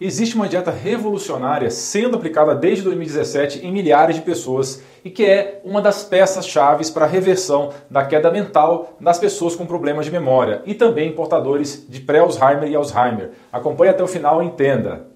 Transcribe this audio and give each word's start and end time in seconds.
Existe 0.00 0.34
uma 0.34 0.48
dieta 0.48 0.72
revolucionária 0.72 1.70
sendo 1.70 2.16
aplicada 2.16 2.52
desde 2.52 2.82
2017 2.82 3.64
em 3.64 3.70
milhares 3.70 4.16
de 4.16 4.22
pessoas 4.22 4.82
e 5.04 5.08
que 5.08 5.24
é 5.24 5.60
uma 5.64 5.80
das 5.80 6.02
peças-chave 6.02 6.84
para 6.90 7.04
a 7.04 7.08
reversão 7.08 7.72
da 7.88 8.04
queda 8.04 8.28
mental 8.28 8.96
das 9.00 9.20
pessoas 9.20 9.54
com 9.54 9.64
problemas 9.64 10.04
de 10.04 10.10
memória 10.10 10.62
e 10.66 10.74
também 10.74 11.12
portadores 11.12 11.86
de 11.88 12.00
pré-Alzheimer 12.00 12.68
e 12.68 12.74
Alzheimer. 12.74 13.30
Acompanhe 13.52 13.92
até 13.92 14.02
o 14.02 14.08
final 14.08 14.42
e 14.42 14.46
entenda. 14.46 15.06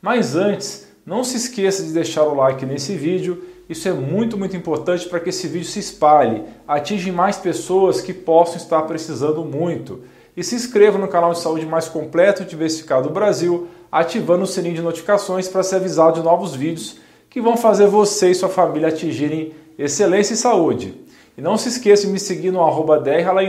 Mas 0.00 0.36
antes, 0.36 0.86
não 1.04 1.24
se 1.24 1.38
esqueça 1.38 1.82
de 1.82 1.92
deixar 1.92 2.22
o 2.22 2.34
like 2.34 2.64
nesse 2.64 2.94
vídeo. 2.94 3.42
Isso 3.68 3.88
é 3.88 3.92
muito, 3.92 4.38
muito 4.38 4.56
importante 4.56 5.08
para 5.08 5.18
que 5.18 5.30
esse 5.30 5.48
vídeo 5.48 5.66
se 5.66 5.80
espalhe, 5.80 6.44
atinja 6.68 7.12
mais 7.12 7.36
pessoas 7.36 8.00
que 8.00 8.12
possam 8.12 8.56
estar 8.56 8.82
precisando 8.82 9.44
muito 9.44 10.04
e 10.36 10.42
se 10.42 10.54
inscreva 10.54 10.98
no 10.98 11.08
canal 11.08 11.32
de 11.32 11.40
saúde 11.40 11.66
mais 11.66 11.88
completo 11.88 12.42
e 12.42 12.46
diversificado 12.46 13.08
do 13.08 13.14
Brasil, 13.14 13.68
ativando 13.90 14.44
o 14.44 14.46
sininho 14.46 14.74
de 14.74 14.82
notificações 14.82 15.48
para 15.48 15.62
ser 15.62 15.76
avisado 15.76 16.14
de 16.14 16.22
novos 16.22 16.54
vídeos 16.54 16.98
que 17.28 17.40
vão 17.40 17.56
fazer 17.56 17.86
você 17.86 18.30
e 18.30 18.34
sua 18.34 18.48
família 18.48 18.88
atingirem 18.88 19.54
excelência 19.78 20.34
e 20.34 20.36
saúde. 20.36 21.00
E 21.36 21.40
não 21.40 21.56
se 21.56 21.68
esqueça 21.70 22.06
de 22.06 22.12
me 22.12 22.18
seguir 22.18 22.50
no 22.50 22.62
arroba 22.62 23.02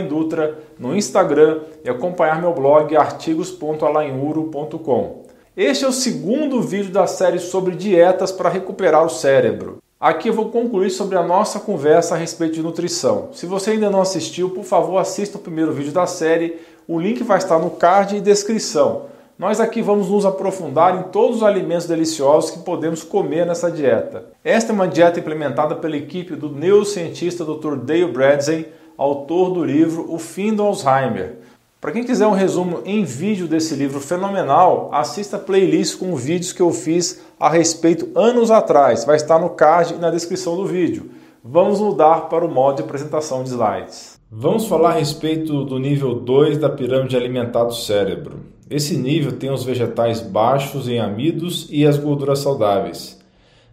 Dutra, 0.08 0.58
no 0.78 0.96
Instagram 0.96 1.60
e 1.84 1.90
acompanhar 1.90 2.40
meu 2.40 2.54
blog 2.54 2.96
artigos.alainuro.com. 2.96 5.24
Este 5.54 5.84
é 5.84 5.88
o 5.88 5.92
segundo 5.92 6.62
vídeo 6.62 6.90
da 6.90 7.06
série 7.06 7.38
sobre 7.38 7.76
dietas 7.76 8.32
para 8.32 8.48
recuperar 8.48 9.04
o 9.04 9.10
cérebro. 9.10 9.83
Aqui 10.04 10.28
eu 10.28 10.34
vou 10.34 10.50
concluir 10.50 10.90
sobre 10.90 11.16
a 11.16 11.22
nossa 11.22 11.58
conversa 11.58 12.14
a 12.14 12.18
respeito 12.18 12.52
de 12.52 12.62
nutrição. 12.62 13.30
Se 13.32 13.46
você 13.46 13.70
ainda 13.70 13.88
não 13.88 14.02
assistiu, 14.02 14.50
por 14.50 14.62
favor 14.62 14.98
assista 14.98 15.38
o 15.38 15.40
primeiro 15.40 15.72
vídeo 15.72 15.92
da 15.92 16.06
série 16.06 16.58
o 16.86 17.00
link 17.00 17.22
vai 17.22 17.38
estar 17.38 17.58
no 17.58 17.70
card 17.70 18.14
e 18.14 18.20
descrição. 18.20 19.06
Nós 19.38 19.60
aqui 19.60 19.80
vamos 19.80 20.10
nos 20.10 20.26
aprofundar 20.26 20.94
em 20.94 21.04
todos 21.04 21.38
os 21.38 21.42
alimentos 21.42 21.86
deliciosos 21.86 22.50
que 22.50 22.58
podemos 22.58 23.02
comer 23.02 23.46
nessa 23.46 23.70
dieta. 23.70 24.26
Esta 24.44 24.72
é 24.72 24.74
uma 24.74 24.86
dieta 24.86 25.20
implementada 25.20 25.74
pela 25.74 25.96
equipe 25.96 26.36
do 26.36 26.50
neurocientista 26.50 27.42
Dr. 27.42 27.76
Dale 27.76 28.04
Bradley, 28.04 28.68
autor 28.98 29.54
do 29.54 29.64
livro 29.64 30.04
O 30.12 30.18
Fim 30.18 30.54
do 30.54 30.64
Alzheimer. 30.64 31.38
Para 31.84 31.92
quem 31.92 32.02
quiser 32.02 32.26
um 32.26 32.32
resumo 32.32 32.80
em 32.86 33.04
vídeo 33.04 33.46
desse 33.46 33.74
livro 33.74 34.00
fenomenal, 34.00 34.88
assista 34.90 35.36
a 35.36 35.38
playlist 35.38 35.98
com 35.98 36.16
vídeos 36.16 36.50
que 36.50 36.62
eu 36.62 36.70
fiz 36.70 37.22
a 37.38 37.50
respeito 37.50 38.08
anos 38.18 38.50
atrás. 38.50 39.04
Vai 39.04 39.16
estar 39.16 39.38
no 39.38 39.50
card 39.50 39.92
e 39.92 39.98
na 39.98 40.10
descrição 40.10 40.56
do 40.56 40.64
vídeo. 40.64 41.10
Vamos 41.44 41.80
mudar 41.80 42.30
para 42.30 42.42
o 42.42 42.50
modo 42.50 42.76
de 42.76 42.82
apresentação 42.84 43.42
de 43.42 43.50
slides. 43.50 44.18
Vamos 44.32 44.64
falar 44.64 44.92
a 44.92 44.98
respeito 44.98 45.62
do 45.62 45.78
nível 45.78 46.14
2 46.14 46.56
da 46.56 46.70
pirâmide 46.70 47.18
alimentar 47.18 47.64
do 47.64 47.74
cérebro. 47.74 48.38
Esse 48.70 48.96
nível 48.96 49.32
tem 49.32 49.50
os 49.50 49.62
vegetais 49.62 50.22
baixos 50.22 50.88
em 50.88 50.98
amidos 50.98 51.68
e 51.70 51.86
as 51.86 51.98
gorduras 51.98 52.38
saudáveis. 52.38 53.20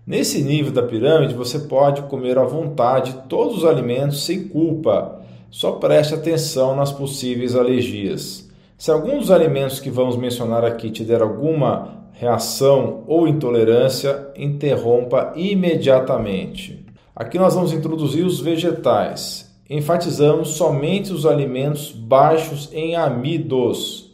Nesse 0.06 0.44
nível 0.44 0.74
da 0.74 0.84
pirâmide, 0.84 1.34
você 1.34 1.60
pode 1.60 2.02
comer 2.02 2.38
à 2.38 2.44
vontade 2.44 3.16
todos 3.30 3.60
os 3.60 3.66
alimentos 3.66 4.26
sem 4.26 4.50
culpa. 4.50 5.21
Só 5.52 5.74
preste 5.74 6.16
atenção 6.16 6.76
nas 6.76 6.92
possíveis 6.92 7.56
alergias. 7.56 8.50
Se 8.78 8.90
algum 8.90 9.20
dos 9.20 9.30
alimentos 9.30 9.80
que 9.80 9.92
vamos 9.92 10.18
mencionar 10.18 10.66
aqui 10.66 10.90
te 10.90 11.04
der 11.04 11.22
alguma 11.22 12.08
reação 12.14 13.04
ou 13.06 13.28
intolerância, 13.28 14.30
interrompa 14.36 15.34
imediatamente. 15.36 16.84
Aqui 17.16 17.38
nós 17.38 17.54
vamos 17.54 17.74
introduzir 17.74 18.26
os 18.26 18.40
vegetais 18.40 19.52
enfatizamos 19.72 20.50
somente 20.50 21.14
os 21.14 21.26
alimentos 21.26 21.94
baixos 21.94 22.70
em 22.74 22.98
amidos. 22.98 24.12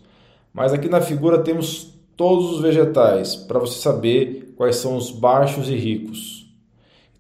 Mas 0.54 0.72
aqui 0.72 0.88
na 0.88 1.02
figura 1.02 1.40
temos 1.40 1.96
todos 2.16 2.52
os 2.52 2.62
vegetais 2.62 3.36
para 3.36 3.58
você 3.58 3.80
saber 3.80 4.54
quais 4.56 4.76
são 4.76 4.96
os 4.96 5.10
baixos 5.10 5.68
e 5.68 5.74
ricos. 5.74 6.37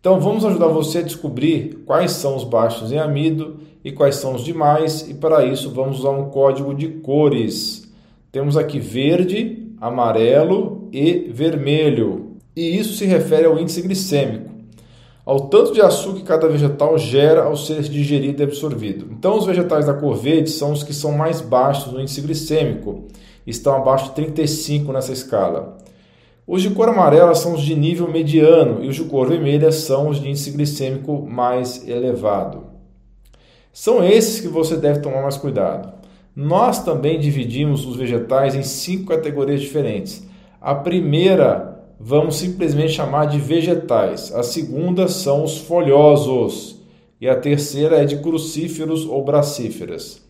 Então 0.07 0.21
vamos 0.21 0.45
ajudar 0.45 0.67
você 0.67 0.99
a 0.99 1.01
descobrir 1.01 1.83
quais 1.85 2.11
são 2.11 2.33
os 2.37 2.45
baixos 2.45 2.93
em 2.93 2.97
amido 2.97 3.57
e 3.83 3.91
quais 3.91 4.15
são 4.15 4.35
os 4.35 4.41
demais, 4.41 5.01
e 5.09 5.13
para 5.13 5.43
isso 5.43 5.69
vamos 5.71 5.99
usar 5.99 6.11
um 6.11 6.29
código 6.29 6.73
de 6.73 6.87
cores. 6.87 7.91
Temos 8.31 8.55
aqui 8.55 8.79
verde, 8.79 9.67
amarelo 9.81 10.87
e 10.93 11.29
vermelho. 11.29 12.37
E 12.55 12.77
isso 12.77 12.93
se 12.93 13.03
refere 13.03 13.47
ao 13.47 13.59
índice 13.59 13.81
glicêmico 13.81 14.49
ao 15.25 15.49
tanto 15.49 15.73
de 15.73 15.81
açúcar 15.81 16.19
que 16.19 16.23
cada 16.23 16.47
vegetal 16.47 16.97
gera 16.97 17.43
ao 17.43 17.57
ser 17.57 17.81
digerido 17.81 18.41
e 18.41 18.45
absorvido. 18.45 19.09
Então, 19.11 19.37
os 19.37 19.45
vegetais 19.45 19.85
da 19.85 19.93
cor 19.93 20.15
verde 20.15 20.49
são 20.49 20.71
os 20.71 20.83
que 20.83 20.93
são 20.93 21.11
mais 21.11 21.41
baixos 21.41 21.91
no 21.91 21.99
índice 21.99 22.21
glicêmico, 22.21 23.03
estão 23.45 23.75
abaixo 23.75 24.05
de 24.05 24.11
35 24.11 24.89
nessa 24.93 25.11
escala. 25.11 25.77
Os 26.47 26.61
de 26.61 26.69
cor 26.69 26.87
amarela 26.87 27.35
são 27.35 27.55
os 27.55 27.61
de 27.61 27.75
nível 27.75 28.09
mediano 28.09 28.81
e 28.81 28.87
os 28.87 28.95
de 28.95 29.03
cor 29.03 29.27
vermelha 29.27 29.69
são 29.69 30.07
os 30.07 30.21
de 30.21 30.29
índice 30.29 30.51
glicêmico 30.51 31.27
mais 31.29 31.85
elevado. 31.85 32.63
São 33.73 34.01
esses 34.01 34.39
que 34.39 34.47
você 34.47 34.77
deve 34.77 35.01
tomar 35.01 35.21
mais 35.21 35.35
cuidado. 35.35 35.91
Nós 36.33 36.81
também 36.85 37.19
dividimos 37.19 37.85
os 37.85 37.97
vegetais 37.97 38.55
em 38.55 38.63
cinco 38.63 39.07
categorias 39.07 39.59
diferentes. 39.59 40.25
A 40.61 40.73
primeira 40.73 41.83
vamos 41.99 42.37
simplesmente 42.37 42.93
chamar 42.93 43.25
de 43.25 43.39
vegetais. 43.39 44.33
A 44.33 44.41
segunda 44.41 45.09
são 45.09 45.43
os 45.43 45.57
folhosos 45.57 46.81
e 47.19 47.27
a 47.27 47.35
terceira 47.35 47.97
é 47.97 48.05
de 48.05 48.19
crucíferos 48.19 49.05
ou 49.05 49.21
bracíferas. 49.21 50.25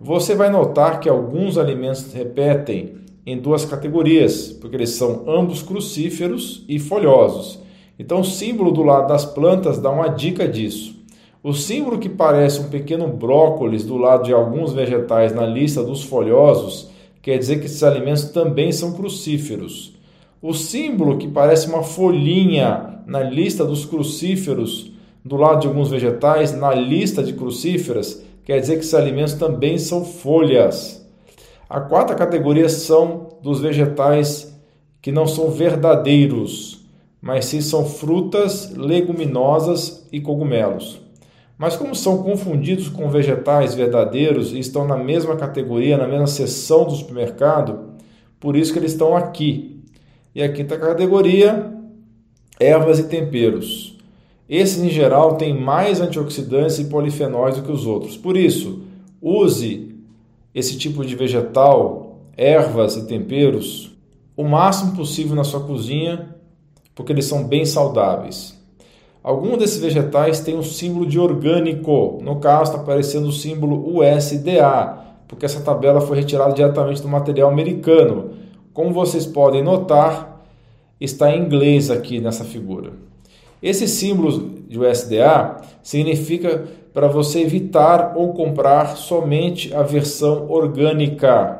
Você 0.00 0.34
vai 0.34 0.48
notar 0.48 0.98
que 0.98 1.10
alguns 1.10 1.58
alimentos 1.58 2.10
repetem 2.14 3.01
em 3.24 3.38
duas 3.38 3.64
categorias, 3.64 4.48
porque 4.60 4.76
eles 4.76 4.90
são 4.90 5.24
ambos 5.28 5.62
crucíferos 5.62 6.64
e 6.68 6.78
folhosos. 6.78 7.60
Então, 7.98 8.20
o 8.20 8.24
símbolo 8.24 8.72
do 8.72 8.82
lado 8.82 9.08
das 9.08 9.24
plantas 9.24 9.78
dá 9.78 9.90
uma 9.90 10.08
dica 10.08 10.48
disso. 10.48 11.00
O 11.42 11.52
símbolo 11.52 11.98
que 11.98 12.08
parece 12.08 12.60
um 12.60 12.68
pequeno 12.68 13.08
brócolis 13.08 13.84
do 13.84 13.96
lado 13.96 14.24
de 14.24 14.32
alguns 14.32 14.72
vegetais 14.72 15.34
na 15.34 15.44
lista 15.44 15.82
dos 15.82 16.04
folhosos 16.04 16.90
quer 17.20 17.38
dizer 17.38 17.58
que 17.60 17.66
esses 17.66 17.82
alimentos 17.82 18.24
também 18.24 18.72
são 18.72 18.92
crucíferos. 18.92 19.94
O 20.40 20.52
símbolo 20.52 21.18
que 21.18 21.28
parece 21.28 21.68
uma 21.68 21.82
folhinha 21.82 23.00
na 23.06 23.22
lista 23.22 23.64
dos 23.64 23.84
crucíferos, 23.84 24.92
do 25.24 25.36
lado 25.36 25.60
de 25.60 25.66
alguns 25.68 25.88
vegetais, 25.88 26.52
na 26.52 26.74
lista 26.74 27.22
de 27.22 27.32
crucíferas, 27.32 28.24
quer 28.44 28.58
dizer 28.58 28.74
que 28.74 28.80
esses 28.80 28.94
alimentos 28.94 29.34
também 29.34 29.78
são 29.78 30.04
folhas. 30.04 31.01
A 31.72 31.80
quarta 31.80 32.14
categoria 32.14 32.68
são 32.68 33.38
dos 33.42 33.58
vegetais 33.58 34.54
que 35.00 35.10
não 35.10 35.26
são 35.26 35.50
verdadeiros, 35.50 36.84
mas 37.18 37.46
sim 37.46 37.62
são 37.62 37.86
frutas, 37.86 38.74
leguminosas 38.76 40.06
e 40.12 40.20
cogumelos. 40.20 41.00
Mas 41.56 41.74
como 41.74 41.94
são 41.94 42.22
confundidos 42.22 42.90
com 42.90 43.08
vegetais 43.08 43.74
verdadeiros 43.74 44.52
e 44.52 44.58
estão 44.58 44.86
na 44.86 44.98
mesma 44.98 45.34
categoria, 45.34 45.96
na 45.96 46.06
mesma 46.06 46.26
seção 46.26 46.84
do 46.84 46.90
supermercado, 46.90 47.94
por 48.38 48.54
isso 48.54 48.70
que 48.70 48.78
eles 48.78 48.92
estão 48.92 49.16
aqui. 49.16 49.82
E 50.34 50.42
a 50.42 50.52
quinta 50.52 50.76
categoria, 50.76 51.72
ervas 52.60 52.98
e 52.98 53.04
temperos. 53.04 53.98
Esses, 54.46 54.82
em 54.82 54.90
geral, 54.90 55.36
têm 55.36 55.58
mais 55.58 56.02
antioxidantes 56.02 56.78
e 56.80 56.84
polifenóis 56.84 57.56
do 57.56 57.62
que 57.62 57.72
os 57.72 57.86
outros. 57.86 58.14
Por 58.14 58.36
isso, 58.36 58.82
use 59.22 59.91
esse 60.54 60.76
tipo 60.76 61.04
de 61.04 61.14
vegetal, 61.16 62.18
ervas 62.36 62.96
e 62.96 63.06
temperos, 63.06 63.90
o 64.36 64.44
máximo 64.44 64.96
possível 64.96 65.36
na 65.36 65.44
sua 65.44 65.60
cozinha, 65.60 66.34
porque 66.94 67.12
eles 67.12 67.24
são 67.24 67.44
bem 67.44 67.64
saudáveis. 67.64 68.58
Alguns 69.22 69.58
desses 69.58 69.80
vegetais 69.80 70.40
têm 70.40 70.56
um 70.56 70.62
símbolo 70.62 71.06
de 71.06 71.18
orgânico. 71.18 72.18
No 72.22 72.40
caso, 72.40 72.72
está 72.72 72.82
aparecendo 72.82 73.28
o 73.28 73.32
símbolo 73.32 73.98
USDA, 73.98 74.98
porque 75.28 75.46
essa 75.46 75.60
tabela 75.60 76.00
foi 76.00 76.16
retirada 76.16 76.52
diretamente 76.52 77.00
do 77.00 77.08
material 77.08 77.48
americano. 77.48 78.32
Como 78.72 78.92
vocês 78.92 79.24
podem 79.24 79.62
notar, 79.62 80.44
está 81.00 81.30
em 81.30 81.44
inglês 81.44 81.90
aqui 81.90 82.20
nessa 82.20 82.44
figura. 82.44 82.94
Esse 83.62 83.86
símbolo 83.86 84.50
de 84.68 84.78
USDA 84.78 85.60
significa 85.82 86.66
para 86.92 87.08
você 87.08 87.40
evitar 87.40 88.14
ou 88.16 88.32
comprar 88.32 88.96
somente 88.96 89.74
a 89.74 89.82
versão 89.82 90.50
orgânica 90.50 91.58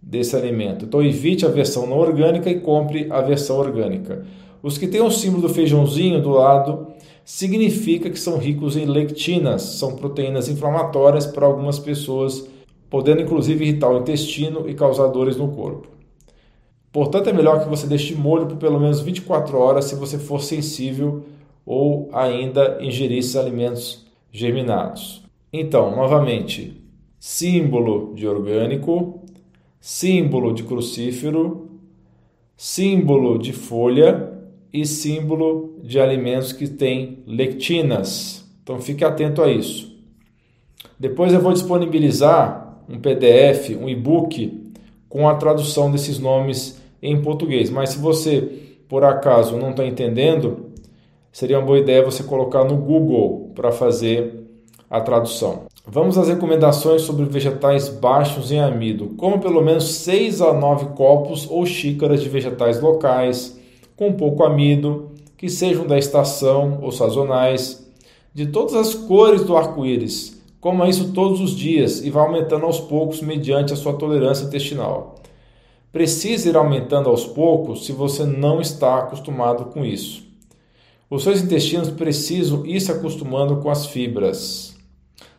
desse 0.00 0.34
alimento. 0.34 0.84
Então 0.84 1.02
evite 1.02 1.44
a 1.44 1.48
versão 1.48 1.86
não 1.86 1.98
orgânica 1.98 2.50
e 2.50 2.60
compre 2.60 3.06
a 3.10 3.20
versão 3.20 3.58
orgânica. 3.58 4.24
Os 4.62 4.78
que 4.78 4.88
têm 4.88 5.02
o 5.02 5.10
símbolo 5.10 5.42
do 5.42 5.54
feijãozinho 5.54 6.22
do 6.22 6.30
lado 6.30 6.88
significa 7.24 8.10
que 8.10 8.18
são 8.18 8.38
ricos 8.38 8.76
em 8.76 8.86
lectinas, 8.86 9.62
são 9.62 9.96
proteínas 9.96 10.48
inflamatórias 10.48 11.26
para 11.26 11.46
algumas 11.46 11.78
pessoas, 11.78 12.48
podendo 12.88 13.22
inclusive 13.22 13.64
irritar 13.64 13.90
o 13.90 13.98
intestino 13.98 14.68
e 14.68 14.74
causar 14.74 15.08
dores 15.08 15.36
no 15.36 15.48
corpo. 15.48 15.88
Portanto, 16.92 17.30
é 17.30 17.32
melhor 17.32 17.62
que 17.62 17.68
você 17.68 17.86
deixe 17.86 18.14
molho 18.14 18.46
por 18.46 18.56
pelo 18.56 18.78
menos 18.78 19.00
24 19.00 19.56
horas 19.58 19.86
se 19.86 19.94
você 19.94 20.18
for 20.18 20.42
sensível 20.42 21.22
ou 21.64 22.10
ainda 22.12 22.78
ingerir 22.80 23.18
esses 23.18 23.36
alimentos 23.36 24.04
germinados. 24.32 25.22
Então, 25.52 25.94
novamente, 25.94 26.82
símbolo 27.20 28.14
de 28.14 28.26
orgânico, 28.26 29.22
símbolo 29.78 30.54
de 30.54 30.62
crucífero, 30.62 31.70
símbolo 32.56 33.38
de 33.38 33.52
folha 33.52 34.32
e 34.72 34.86
símbolo 34.86 35.78
de 35.82 36.00
alimentos 36.00 36.52
que 36.52 36.66
têm 36.66 37.18
lectinas. 37.26 38.48
Então 38.62 38.80
fique 38.80 39.04
atento 39.04 39.42
a 39.42 39.50
isso. 39.50 39.92
Depois 40.98 41.32
eu 41.32 41.40
vou 41.40 41.52
disponibilizar 41.52 42.82
um 42.88 42.98
PDF, 42.98 43.76
um 43.78 43.88
e-book 43.88 44.72
com 45.08 45.28
a 45.28 45.34
tradução 45.34 45.90
desses 45.90 46.18
nomes 46.18 46.80
em 47.02 47.20
português. 47.20 47.68
Mas 47.68 47.90
se 47.90 47.98
você 47.98 48.40
por 48.88 49.04
acaso 49.04 49.56
não 49.56 49.70
está 49.70 49.84
entendendo, 49.86 50.71
seria 51.32 51.58
uma 51.58 51.66
boa 51.66 51.78
ideia 51.78 52.04
você 52.04 52.22
colocar 52.22 52.62
no 52.64 52.76
Google 52.76 53.50
para 53.54 53.72
fazer 53.72 54.42
a 54.88 55.00
tradução. 55.00 55.62
Vamos 55.86 56.18
às 56.18 56.28
recomendações 56.28 57.02
sobre 57.02 57.24
vegetais 57.24 57.88
baixos 57.88 58.52
em 58.52 58.60
amido. 58.60 59.14
Como 59.16 59.40
pelo 59.40 59.62
menos 59.62 59.84
6 59.94 60.42
a 60.42 60.52
9 60.52 60.94
copos 60.94 61.48
ou 61.50 61.64
xícaras 61.64 62.22
de 62.22 62.28
vegetais 62.28 62.80
locais, 62.80 63.58
com 63.96 64.12
pouco 64.12 64.44
amido, 64.44 65.10
que 65.36 65.48
sejam 65.48 65.86
da 65.86 65.98
estação 65.98 66.78
ou 66.82 66.92
sazonais, 66.92 67.90
de 68.34 68.46
todas 68.46 68.74
as 68.74 68.94
cores 68.94 69.42
do 69.42 69.56
arco-íris. 69.56 70.40
Coma 70.60 70.88
isso 70.88 71.12
todos 71.12 71.40
os 71.40 71.56
dias 71.56 72.04
e 72.04 72.10
vá 72.10 72.20
aumentando 72.20 72.66
aos 72.66 72.78
poucos 72.78 73.20
mediante 73.20 73.72
a 73.72 73.76
sua 73.76 73.94
tolerância 73.94 74.44
intestinal. 74.44 75.16
Precisa 75.90 76.48
ir 76.48 76.56
aumentando 76.56 77.10
aos 77.10 77.26
poucos 77.26 77.84
se 77.84 77.92
você 77.92 78.24
não 78.24 78.60
está 78.60 78.98
acostumado 78.98 79.64
com 79.66 79.84
isso. 79.84 80.31
Os 81.12 81.24
seus 81.24 81.42
intestinos 81.42 81.90
precisam 81.90 82.64
ir 82.64 82.80
se 82.80 82.90
acostumando 82.90 83.58
com 83.58 83.68
as 83.68 83.84
fibras. 83.84 84.74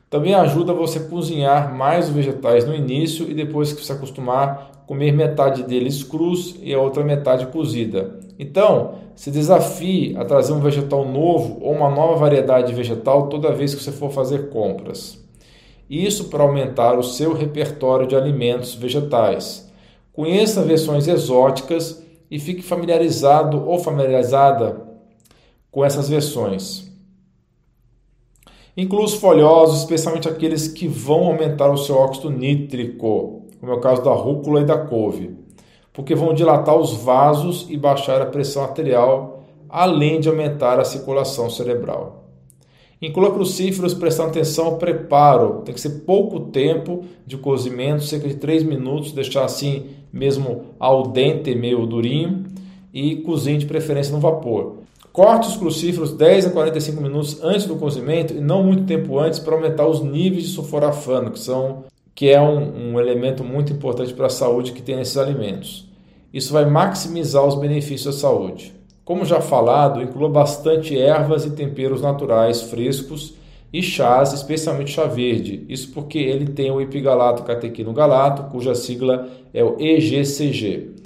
Também 0.07 0.35
ajuda 0.35 0.71
você 0.71 0.99
a 0.99 1.05
cozinhar 1.05 1.75
mais 1.75 2.09
os 2.09 2.13
vegetais 2.13 2.63
no 2.63 2.75
início 2.75 3.27
e 3.27 3.33
depois 3.33 3.73
que 3.73 3.83
se 3.83 3.91
acostumar, 3.91 4.83
comer 4.85 5.11
metade 5.11 5.63
deles 5.63 6.03
crus 6.03 6.55
e 6.61 6.71
a 6.75 6.79
outra 6.79 7.03
metade 7.03 7.47
cozida. 7.47 8.19
Então, 8.37 8.99
se 9.15 9.31
desafie 9.31 10.15
a 10.15 10.23
trazer 10.23 10.53
um 10.53 10.59
vegetal 10.59 11.07
novo 11.07 11.57
ou 11.59 11.71
uma 11.71 11.89
nova 11.89 12.17
variedade 12.17 12.67
de 12.67 12.75
vegetal 12.75 13.27
toda 13.27 13.51
vez 13.51 13.73
que 13.73 13.81
você 13.81 13.91
for 13.91 14.11
fazer 14.11 14.49
compras. 14.51 15.19
Isso 15.89 16.25
para 16.25 16.43
aumentar 16.43 16.99
o 16.99 17.03
seu 17.03 17.33
repertório 17.33 18.05
de 18.05 18.15
alimentos 18.15 18.75
vegetais. 18.75 19.67
Conheça 20.13 20.61
versões 20.61 21.07
exóticas 21.07 22.05
e 22.29 22.37
fique 22.37 22.61
familiarizado 22.61 23.67
ou 23.67 23.79
familiarizada 23.79 24.92
com 25.73 25.83
essas 25.83 26.07
versões. 26.07 26.87
Inclua 28.77 29.05
os 29.05 29.15
folhosos, 29.15 29.79
especialmente 29.79 30.29
aqueles 30.29 30.67
que 30.67 30.87
vão 30.87 31.25
aumentar 31.25 31.69
o 31.71 31.77
seu 31.77 31.95
óxido 31.95 32.29
nítrico, 32.29 33.47
como 33.59 33.71
é 33.71 33.75
o 33.75 33.81
caso 33.81 34.03
da 34.03 34.13
rúcula 34.13 34.61
e 34.61 34.65
da 34.65 34.77
couve, 34.77 35.35
porque 35.91 36.13
vão 36.13 36.33
dilatar 36.33 36.77
os 36.77 36.93
vasos 36.93 37.65
e 37.69 37.75
baixar 37.75 38.21
a 38.21 38.27
pressão 38.27 38.63
arterial, 38.63 39.43
além 39.67 40.19
de 40.19 40.29
aumentar 40.29 40.79
a 40.79 40.85
circulação 40.85 41.49
cerebral. 41.49 42.29
Inclua 43.01 43.33
crucíferos 43.33 43.95
prestando 43.95 44.29
atenção 44.29 44.65
ao 44.67 44.77
preparo. 44.77 45.63
Tem 45.65 45.73
que 45.73 45.81
ser 45.81 46.03
pouco 46.05 46.39
tempo 46.39 47.03
de 47.25 47.35
cozimento, 47.35 48.03
cerca 48.03 48.27
de 48.27 48.35
3 48.35 48.63
minutos, 48.63 49.11
deixar 49.11 49.43
assim 49.43 49.87
mesmo 50.11 50.65
al 50.79 51.07
dente, 51.07 51.53
meio 51.55 51.85
durinho, 51.87 52.45
e 52.93 53.17
cozinhe 53.17 53.57
de 53.57 53.65
preferência 53.65 54.13
no 54.13 54.19
vapor. 54.19 54.82
Corte 55.13 55.47
os 55.47 55.57
crucíferos 55.57 56.11
10 56.11 56.47
a 56.47 56.49
45 56.49 56.99
minutos 56.99 57.37
antes 57.43 57.67
do 57.67 57.75
cozimento 57.75 58.33
e 58.33 58.41
não 58.41 58.63
muito 58.63 58.85
tempo 58.85 59.19
antes 59.19 59.37
para 59.37 59.53
aumentar 59.53 59.85
os 59.85 60.01
níveis 60.01 60.45
de 60.45 60.49
sulforafano, 60.49 61.29
que, 61.29 61.39
são, 61.39 61.83
que 62.15 62.29
é 62.29 62.41
um, 62.41 62.93
um 62.93 62.99
elemento 62.99 63.43
muito 63.43 63.71
importante 63.71 64.11
para 64.11 64.25
a 64.25 64.31
saúde 64.31 64.71
que 64.71 64.81
tem 64.81 64.95
nesses 64.95 65.15
alimentos. 65.15 65.87
Isso 66.33 66.51
vai 66.51 66.65
maximizar 66.65 67.45
os 67.45 67.53
benefícios 67.53 68.15
da 68.15 68.21
saúde. 68.21 68.73
Como 69.05 69.23
já 69.23 69.39
falado, 69.39 70.01
inclua 70.01 70.29
bastante 70.29 70.97
ervas 70.97 71.45
e 71.45 71.51
temperos 71.51 72.01
naturais 72.01 72.63
frescos 72.63 73.35
e 73.71 73.83
chás, 73.83 74.33
especialmente 74.33 74.93
chá 74.93 75.05
verde. 75.05 75.63
Isso 75.69 75.91
porque 75.91 76.17
ele 76.17 76.47
tem 76.47 76.71
o 76.71 76.81
epigalato 76.81 77.43
catequino 77.43 77.93
galato, 77.93 78.49
cuja 78.49 78.73
sigla 78.73 79.29
é 79.53 79.63
o 79.63 79.75
EGCG. 79.79 81.02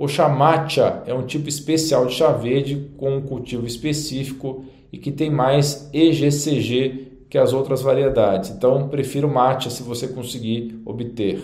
O 0.00 0.08
chamacha 0.08 1.02
é 1.04 1.12
um 1.12 1.26
tipo 1.26 1.46
especial 1.46 2.06
de 2.06 2.14
chá 2.14 2.32
verde 2.32 2.90
com 2.96 3.18
um 3.18 3.20
cultivo 3.20 3.66
específico 3.66 4.64
e 4.90 4.96
que 4.96 5.12
tem 5.12 5.28
mais 5.28 5.90
EGCG 5.92 7.26
que 7.28 7.36
as 7.36 7.52
outras 7.52 7.82
variedades. 7.82 8.48
Então, 8.48 8.88
prefiro 8.88 9.28
matcha 9.28 9.68
se 9.68 9.82
você 9.82 10.08
conseguir 10.08 10.80
obter. 10.86 11.42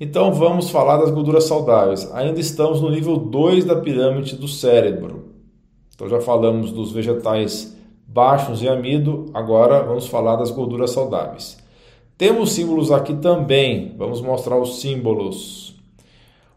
Então, 0.00 0.34
vamos 0.34 0.68
falar 0.68 0.96
das 0.96 1.12
gorduras 1.12 1.44
saudáveis. 1.44 2.12
Ainda 2.12 2.40
estamos 2.40 2.80
no 2.80 2.90
nível 2.90 3.16
2 3.18 3.64
da 3.64 3.76
pirâmide 3.76 4.34
do 4.34 4.48
cérebro. 4.48 5.34
Então, 5.94 6.08
já 6.08 6.20
falamos 6.20 6.72
dos 6.72 6.90
vegetais 6.90 7.78
baixos 8.04 8.64
em 8.64 8.68
amido, 8.68 9.26
agora 9.32 9.84
vamos 9.84 10.08
falar 10.08 10.34
das 10.34 10.50
gorduras 10.50 10.90
saudáveis. 10.90 11.56
Temos 12.16 12.50
símbolos 12.50 12.90
aqui 12.90 13.14
também, 13.14 13.94
vamos 13.96 14.20
mostrar 14.20 14.58
os 14.58 14.80
símbolos. 14.80 15.77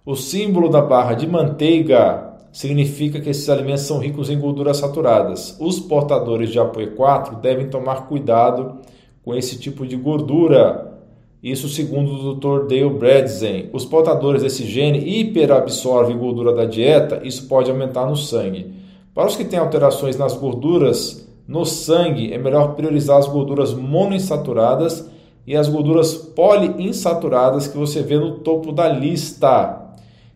O 0.04 0.16
símbolo 0.16 0.68
da 0.68 0.82
barra 0.82 1.14
de 1.14 1.28
manteiga 1.28 2.34
significa 2.52 3.22
que 3.22 3.30
esses 3.30 3.48
alimentos 3.48 3.84
são 3.84 4.00
ricos 4.00 4.32
em 4.32 4.40
gorduras 4.40 4.78
saturadas. 4.78 5.56
Os 5.60 5.80
portadores 5.80 6.50
de 6.50 6.60
ApoE4 6.60 7.40
devem 7.40 7.70
tomar 7.70 8.08
cuidado 8.08 8.80
com 9.24 9.36
esse 9.36 9.60
tipo 9.60 9.86
de 9.86 9.96
gordura. 9.96 11.00
Isso 11.44 11.70
segundo 11.70 12.14
o 12.14 12.34
Dr. 12.34 12.68
Dale 12.68 12.90
Bredesen. 12.90 13.70
Os 13.72 13.86
portadores 13.86 14.42
desse 14.42 14.66
gene 14.66 14.98
hiperabsorvem 14.98 16.18
gordura 16.18 16.52
da 16.52 16.66
dieta, 16.66 17.22
isso 17.24 17.48
pode 17.48 17.70
aumentar 17.70 18.08
no 18.08 18.16
sangue. 18.16 18.74
Para 19.14 19.28
os 19.28 19.36
que 19.36 19.46
têm 19.46 19.60
alterações 19.60 20.18
nas 20.18 20.36
gorduras 20.36 21.30
no 21.48 21.64
sangue, 21.64 22.34
é 22.34 22.40
melhor 22.40 22.74
priorizar 22.74 23.20
as 23.20 23.28
gorduras 23.28 23.72
monoinsaturadas 23.72 25.08
e 25.46 25.56
as 25.56 25.70
gorduras 25.70 26.16
poliinsaturadas 26.16 27.68
que 27.68 27.78
você 27.78 28.02
vê 28.02 28.18
no 28.18 28.40
topo 28.40 28.72
da 28.72 28.88
lista. 28.88 29.81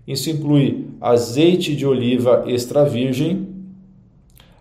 Isso 0.07 0.29
inclui 0.29 0.87
azeite 1.01 1.75
de 1.75 1.85
oliva 1.85 2.43
extra 2.47 2.85
virgem, 2.85 3.47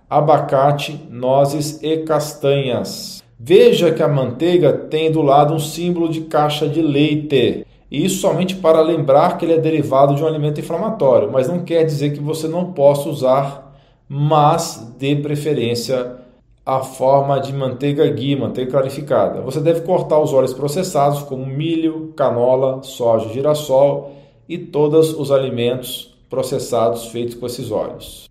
abacate, 0.09 0.99
nozes 1.11 1.83
e 1.83 1.99
castanhas. 1.99 3.23
Veja 3.39 3.93
que 3.93 4.03
a 4.03 4.09
manteiga 4.09 4.73
tem 4.73 5.11
do 5.11 5.21
lado 5.21 5.53
um 5.53 5.59
símbolo 5.59 6.09
de 6.09 6.23
caixa 6.23 6.67
de 6.67 6.81
leite. 6.81 7.67
Isso 7.91 8.21
somente 8.21 8.57
para 8.57 8.81
lembrar 8.81 9.37
que 9.37 9.45
ele 9.45 9.53
é 9.53 9.59
derivado 9.59 10.15
de 10.15 10.23
um 10.23 10.27
alimento 10.27 10.61
inflamatório, 10.61 11.31
mas 11.31 11.47
não 11.47 11.63
quer 11.63 11.85
dizer 11.85 12.13
que 12.13 12.21
você 12.21 12.49
não 12.49 12.73
possa 12.73 13.09
usar, 13.09 13.77
mas 14.09 14.95
de 14.99 15.17
preferência 15.17 16.17
a 16.65 16.81
forma 16.81 17.39
de 17.39 17.53
manteiga 17.53 18.09
ghee, 18.09 18.35
manteiga 18.35 18.71
clarificada. 18.71 19.43
Você 19.43 19.61
deve 19.61 19.83
cortar 19.83 20.19
os 20.19 20.33
óleos 20.33 20.55
processados 20.55 21.23
como 21.23 21.45
milho, 21.45 22.15
canola, 22.17 22.83
soja, 22.83 23.29
girassol 23.29 24.14
e 24.49 24.59
todos 24.59 25.13
os 25.13 25.31
alimentos 25.31 26.17
processados 26.29 27.07
feitos 27.07 27.35
com 27.35 27.47
esses 27.47 27.71
óleos. 27.71 28.29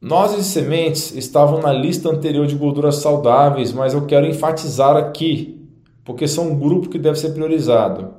Nozes 0.00 0.46
e 0.46 0.50
sementes 0.50 1.14
estavam 1.14 1.60
na 1.60 1.72
lista 1.72 2.08
anterior 2.08 2.46
de 2.46 2.54
gorduras 2.54 2.96
saudáveis, 2.96 3.72
mas 3.72 3.94
eu 3.94 4.06
quero 4.06 4.26
enfatizar 4.26 4.96
aqui, 4.96 5.60
porque 6.04 6.28
são 6.28 6.52
um 6.52 6.58
grupo 6.58 6.88
que 6.88 6.98
deve 6.98 7.18
ser 7.18 7.30
priorizado. 7.30 8.10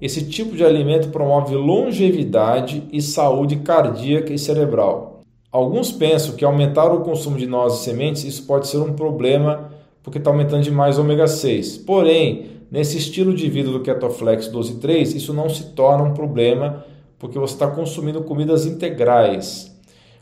Esse 0.00 0.24
tipo 0.28 0.54
de 0.54 0.64
alimento 0.64 1.08
promove 1.08 1.54
longevidade 1.54 2.84
e 2.92 3.00
saúde 3.00 3.56
cardíaca 3.56 4.32
e 4.32 4.38
cerebral. 4.38 5.22
Alguns 5.50 5.90
pensam 5.90 6.36
que 6.36 6.44
aumentar 6.44 6.92
o 6.92 7.00
consumo 7.00 7.38
de 7.38 7.46
nozes 7.46 7.80
e 7.80 7.84
sementes 7.84 8.24
isso 8.24 8.46
pode 8.46 8.68
ser 8.68 8.78
um 8.78 8.92
problema 8.92 9.70
porque 10.02 10.18
está 10.18 10.30
aumentando 10.30 10.62
demais 10.62 10.98
o 10.98 11.00
ômega 11.00 11.26
6. 11.26 11.78
Porém, 11.78 12.53
Nesse 12.70 12.98
estilo 12.98 13.34
de 13.34 13.48
vida 13.48 13.70
do 13.70 13.80
Ketoflex 13.80 14.48
12.3, 14.48 15.14
isso 15.14 15.32
não 15.32 15.48
se 15.48 15.72
torna 15.74 16.04
um 16.04 16.14
problema 16.14 16.84
porque 17.18 17.38
você 17.38 17.54
está 17.54 17.68
consumindo 17.68 18.22
comidas 18.22 18.66
integrais. 18.66 19.74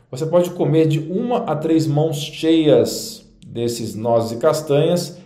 Você 0.09 0.25
pode 0.25 0.51
comer 0.51 0.87
de 0.87 0.99
uma 0.99 1.39
a 1.39 1.55
três 1.55 1.87
mãos 1.87 2.17
cheias 2.17 3.25
desses 3.45 3.95
nozes 3.95 4.31
e 4.31 4.37
castanhas, 4.37 5.17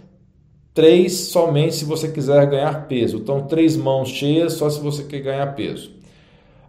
três 0.74 1.14
somente 1.14 1.76
se 1.76 1.86
você 1.86 2.08
quiser 2.08 2.50
ganhar 2.50 2.88
peso. 2.88 3.18
Então, 3.18 3.48
três 3.48 3.76
mãos 3.76 4.10
cheias 4.10 4.54
só 4.54 4.70
se 4.70 4.80
você 4.80 5.04
quer 5.04 5.20
ganhar 5.20 5.56
peso. 5.56 5.92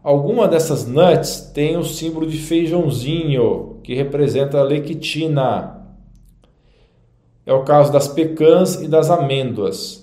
Alguma 0.02 0.46
dessas 0.46 0.86
nuts 0.86 1.50
tem 1.54 1.76
o 1.76 1.84
símbolo 1.84 2.26
de 2.26 2.38
feijãozinho, 2.38 3.78
que 3.82 3.94
representa 3.94 4.58
a 4.58 4.62
lectina. 4.62 5.86
É 7.44 7.52
o 7.52 7.64
caso 7.64 7.92
das 7.92 8.08
pecãs 8.08 8.76
e 8.76 8.88
das 8.88 9.10
amêndoas. 9.10 9.97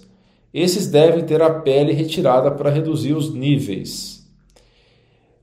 Esses 0.55 0.87
devem 0.87 1.25
ter 1.25 1.41
a 1.41 1.49
pele 1.49 1.91
retirada 1.91 2.49
para 2.49 2.69
reduzir 2.69 3.13
os 3.13 3.33
níveis 3.33 4.25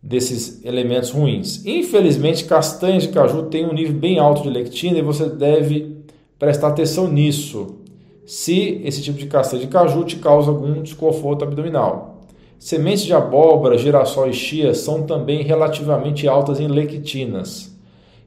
desses 0.02 0.64
elementos 0.64 1.11
ruins. 1.11 1.62
Infelizmente, 1.66 2.47
castanhas 2.47 3.02
de 3.02 3.11
caju 3.11 3.42
têm 3.42 3.66
um 3.66 3.75
nível 3.75 3.92
bem 3.92 4.19
alto 4.19 4.42
de 4.42 4.49
lectina 4.49 4.99
e 4.99 5.02
você 5.02 5.28
deve 5.28 5.99
prestar 6.38 6.69
atenção 6.69 7.12
nisso. 7.12 7.83
Se 8.25 8.81
esse 8.85 9.02
tipo 9.02 9.19
de 9.19 9.26
castanha 9.26 9.61
de 9.61 9.69
caju 9.69 10.02
te 10.02 10.16
causa 10.16 10.50
algum 10.50 10.81
desconforto 10.81 11.45
abdominal. 11.45 12.23
Sementes 12.59 13.04
de 13.04 13.12
abóbora, 13.12 13.76
girassol 13.76 14.31
e 14.31 14.33
chia 14.33 14.73
são 14.73 15.02
também 15.02 15.42
relativamente 15.42 16.26
altas 16.26 16.59
em 16.59 16.69
lectinas. 16.69 17.78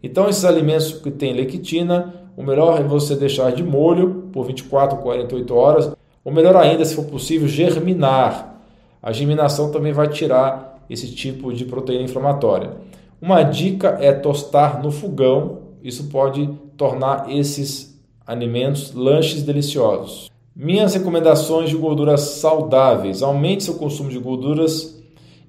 Então, 0.03 0.29
esses 0.29 0.45
alimentos 0.45 0.93
que 0.93 1.09
têm 1.09 1.33
lectina, 1.33 2.13
o 2.37 2.43
melhor 2.43 2.79
é 2.79 2.83
você 2.83 3.15
deixar 3.15 3.51
de 3.53 3.63
molho 3.63 4.29
por 4.31 4.45
24 4.45 4.97
ou 4.97 5.03
48 5.03 5.55
horas, 5.55 5.95
ou 6.25 6.33
melhor 6.33 6.55
ainda, 6.55 6.83
se 6.83 6.95
for 6.95 7.05
possível, 7.05 7.47
germinar. 7.47 8.59
A 9.01 9.11
germinação 9.11 9.71
também 9.71 9.93
vai 9.93 10.09
tirar 10.09 10.83
esse 10.89 11.13
tipo 11.13 11.53
de 11.53 11.65
proteína 11.65 12.03
inflamatória. 12.03 12.71
Uma 13.21 13.43
dica 13.43 13.97
é 14.01 14.11
tostar 14.11 14.81
no 14.81 14.91
fogão, 14.91 15.59
isso 15.83 16.05
pode 16.05 16.49
tornar 16.75 17.31
esses 17.31 17.95
alimentos 18.25 18.91
lanches 18.93 19.43
deliciosos. 19.43 20.31
Minhas 20.55 20.95
recomendações 20.95 21.69
de 21.69 21.75
gorduras 21.75 22.21
saudáveis: 22.21 23.21
aumente 23.21 23.63
seu 23.63 23.75
consumo 23.75 24.09
de 24.09 24.17
gorduras 24.17 24.95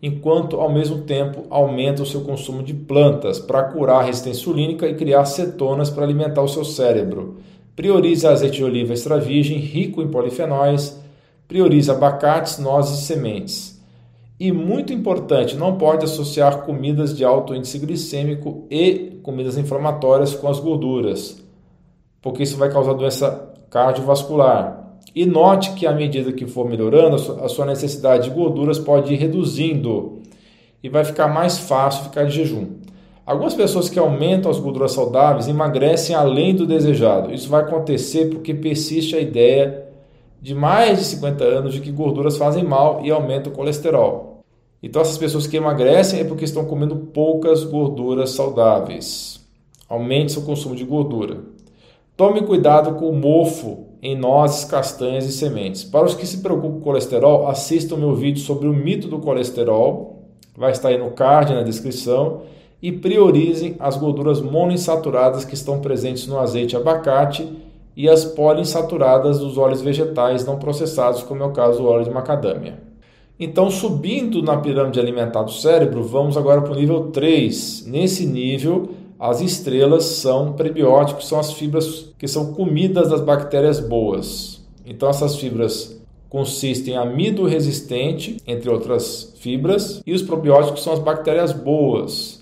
enquanto 0.03 0.61
ao 0.61 0.71
mesmo 0.71 1.03
tempo 1.03 1.45
aumenta 1.49 2.03
o 2.03 2.07
seu 2.07 2.21
consumo 2.21 2.63
de 2.63 2.75
plantas 2.75 3.39
para 3.39 3.63
curar 3.65 4.01
a 4.01 4.03
resistência 4.03 4.41
insulínica 4.41 4.87
e 4.87 4.95
criar 4.95 5.25
cetonas 5.25 5.89
para 5.89 6.05
alimentar 6.05 6.43
o 6.43 6.49
seu 6.49 6.65
cérebro. 6.65 7.39
Priorize 7.77 8.27
azeite 8.27 8.57
de 8.57 8.65
oliva 8.65 8.95
extra 8.95 9.21
virgem, 9.21 9.59
rico 9.59 10.01
em 10.01 10.09
polifenóis. 10.09 10.99
Priorize 11.47 11.91
abacates, 11.91 12.59
nozes 12.59 13.01
e 13.01 13.03
sementes. 13.03 13.77
E 14.41 14.51
muito 14.51 14.93
importante, 14.93 15.57
não 15.57 15.77
pode 15.77 16.05
associar 16.05 16.63
comidas 16.63 17.17
de 17.17 17.25
alto 17.25 17.55
índice 17.55 17.79
glicêmico 17.79 18.67
e 18.71 19.19
comidas 19.23 19.57
inflamatórias 19.57 20.35
com 20.35 20.49
as 20.49 20.59
gorduras, 20.61 21.43
porque 22.21 22.43
isso 22.43 22.59
vai 22.59 22.71
causar 22.71 22.93
doença 22.93 23.55
cardiovascular. 23.71 24.99
E 25.15 25.25
note 25.25 25.73
que 25.73 25.87
à 25.87 25.93
medida 25.93 26.33
que 26.33 26.47
for 26.47 26.69
melhorando, 26.69 27.17
a 27.43 27.49
sua 27.49 27.65
necessidade 27.65 28.29
de 28.29 28.35
gorduras 28.35 28.79
pode 28.79 29.15
ir 29.15 29.17
reduzindo 29.17 30.21
e 30.83 30.89
vai 30.89 31.05
ficar 31.05 31.29
mais 31.29 31.59
fácil 31.59 32.05
ficar 32.05 32.25
de 32.25 32.33
jejum. 32.33 32.67
Algumas 33.27 33.55
pessoas 33.55 33.89
que 33.89 33.99
aumentam 33.99 34.49
as 34.49 34.61
gorduras 34.61 34.93
saudáveis 34.93 35.49
emagrecem 35.49 36.15
além 36.15 36.55
do 36.55 36.65
desejado. 36.65 37.35
Isso 37.35 37.49
vai 37.49 37.63
acontecer 37.63 38.31
porque 38.31 38.55
persiste 38.55 39.17
a 39.17 39.21
ideia 39.21 39.85
de 40.41 40.55
mais 40.55 41.01
de 41.01 41.05
50 41.07 41.43
anos 41.43 41.75
de 41.75 41.81
que 41.81 41.91
gorduras 41.91 42.37
fazem 42.37 42.63
mal 42.63 43.01
e 43.05 43.11
aumentam 43.11 43.53
o 43.53 43.57
colesterol. 43.57 44.45
Então, 44.81 45.03
essas 45.03 45.19
pessoas 45.19 45.45
que 45.45 45.57
emagrecem 45.57 46.21
é 46.21 46.25
porque 46.25 46.45
estão 46.45 46.67
comendo 46.67 46.95
poucas 46.95 47.65
gorduras 47.65 48.31
saudáveis. 48.31 49.45
Aumente 49.89 50.31
seu 50.31 50.43
consumo 50.43 50.77
de 50.77 50.85
gordura. 50.85 51.39
Tome 52.17 52.43
cuidado 52.43 52.95
com 52.95 53.09
o 53.09 53.17
mofo 53.17 53.87
em 54.01 54.17
nozes, 54.17 54.65
castanhas 54.65 55.25
e 55.25 55.33
sementes. 55.33 55.83
Para 55.83 56.07
os 56.07 56.15
que 56.15 56.27
se 56.27 56.39
preocupam 56.39 56.75
com 56.75 56.81
colesterol, 56.81 57.49
assistam 57.49 57.97
meu 57.97 58.15
vídeo 58.15 58.41
sobre 58.41 58.69
o 58.69 58.73
mito 58.73 59.09
do 59.09 59.19
colesterol. 59.19 60.23
Vai 60.57 60.71
estar 60.71 60.91
aí 60.91 60.99
no 60.99 61.11
card, 61.11 61.53
na 61.53 61.63
descrição. 61.63 62.43
E 62.83 62.93
priorizem 62.93 63.77
as 63.81 63.97
gorduras 63.97 64.41
monoinsaturadas 64.41 65.45
que 65.45 65.55
estão 65.55 65.81
presentes 65.81 66.27
no 66.27 66.39
azeite 66.39 66.77
abacate 66.77 67.49
e 67.97 68.09
as 68.09 68.25
poliinsaturadas 68.25 69.39
dos 69.39 69.57
óleos 69.57 69.81
vegetais 69.81 70.45
não 70.45 70.59
processados, 70.59 71.23
como 71.23 71.43
é 71.43 71.47
o 71.47 71.53
caso 71.53 71.79
do 71.79 71.89
óleo 71.89 72.05
de 72.05 72.11
macadâmia. 72.11 72.79
Então, 73.39 73.71
subindo 73.71 74.43
na 74.43 74.57
pirâmide 74.57 75.01
alimentar 75.01 75.43
do 75.43 75.53
cérebro, 75.53 76.03
vamos 76.03 76.37
agora 76.37 76.63
para 76.63 76.73
o 76.73 76.77
nível 76.77 77.11
3. 77.11 77.87
Nesse 77.87 78.27
nível, 78.27 78.91
as 79.19 79.41
estrelas 79.41 80.05
são 80.05 80.53
prebióticos, 80.53 81.29
são 81.29 81.39
as 81.39 81.53
fibras 81.53 82.13
que 82.19 82.29
são 82.29 82.53
comidas 82.53 83.11
das 83.11 83.21
bactérias 83.21 83.81
boas. 83.81 84.63
Então, 84.87 85.09
essas 85.09 85.37
fibras 85.37 85.99
consistem 86.29 86.95
em 86.95 86.97
amido 86.97 87.45
resistente, 87.45 88.37
entre 88.47 88.69
outras 88.71 89.35
fibras, 89.39 90.03
e 90.07 90.13
os 90.13 90.23
probióticos 90.23 90.83
são 90.83 90.93
as 90.93 90.99
bactérias 90.99 91.53
boas. 91.53 92.36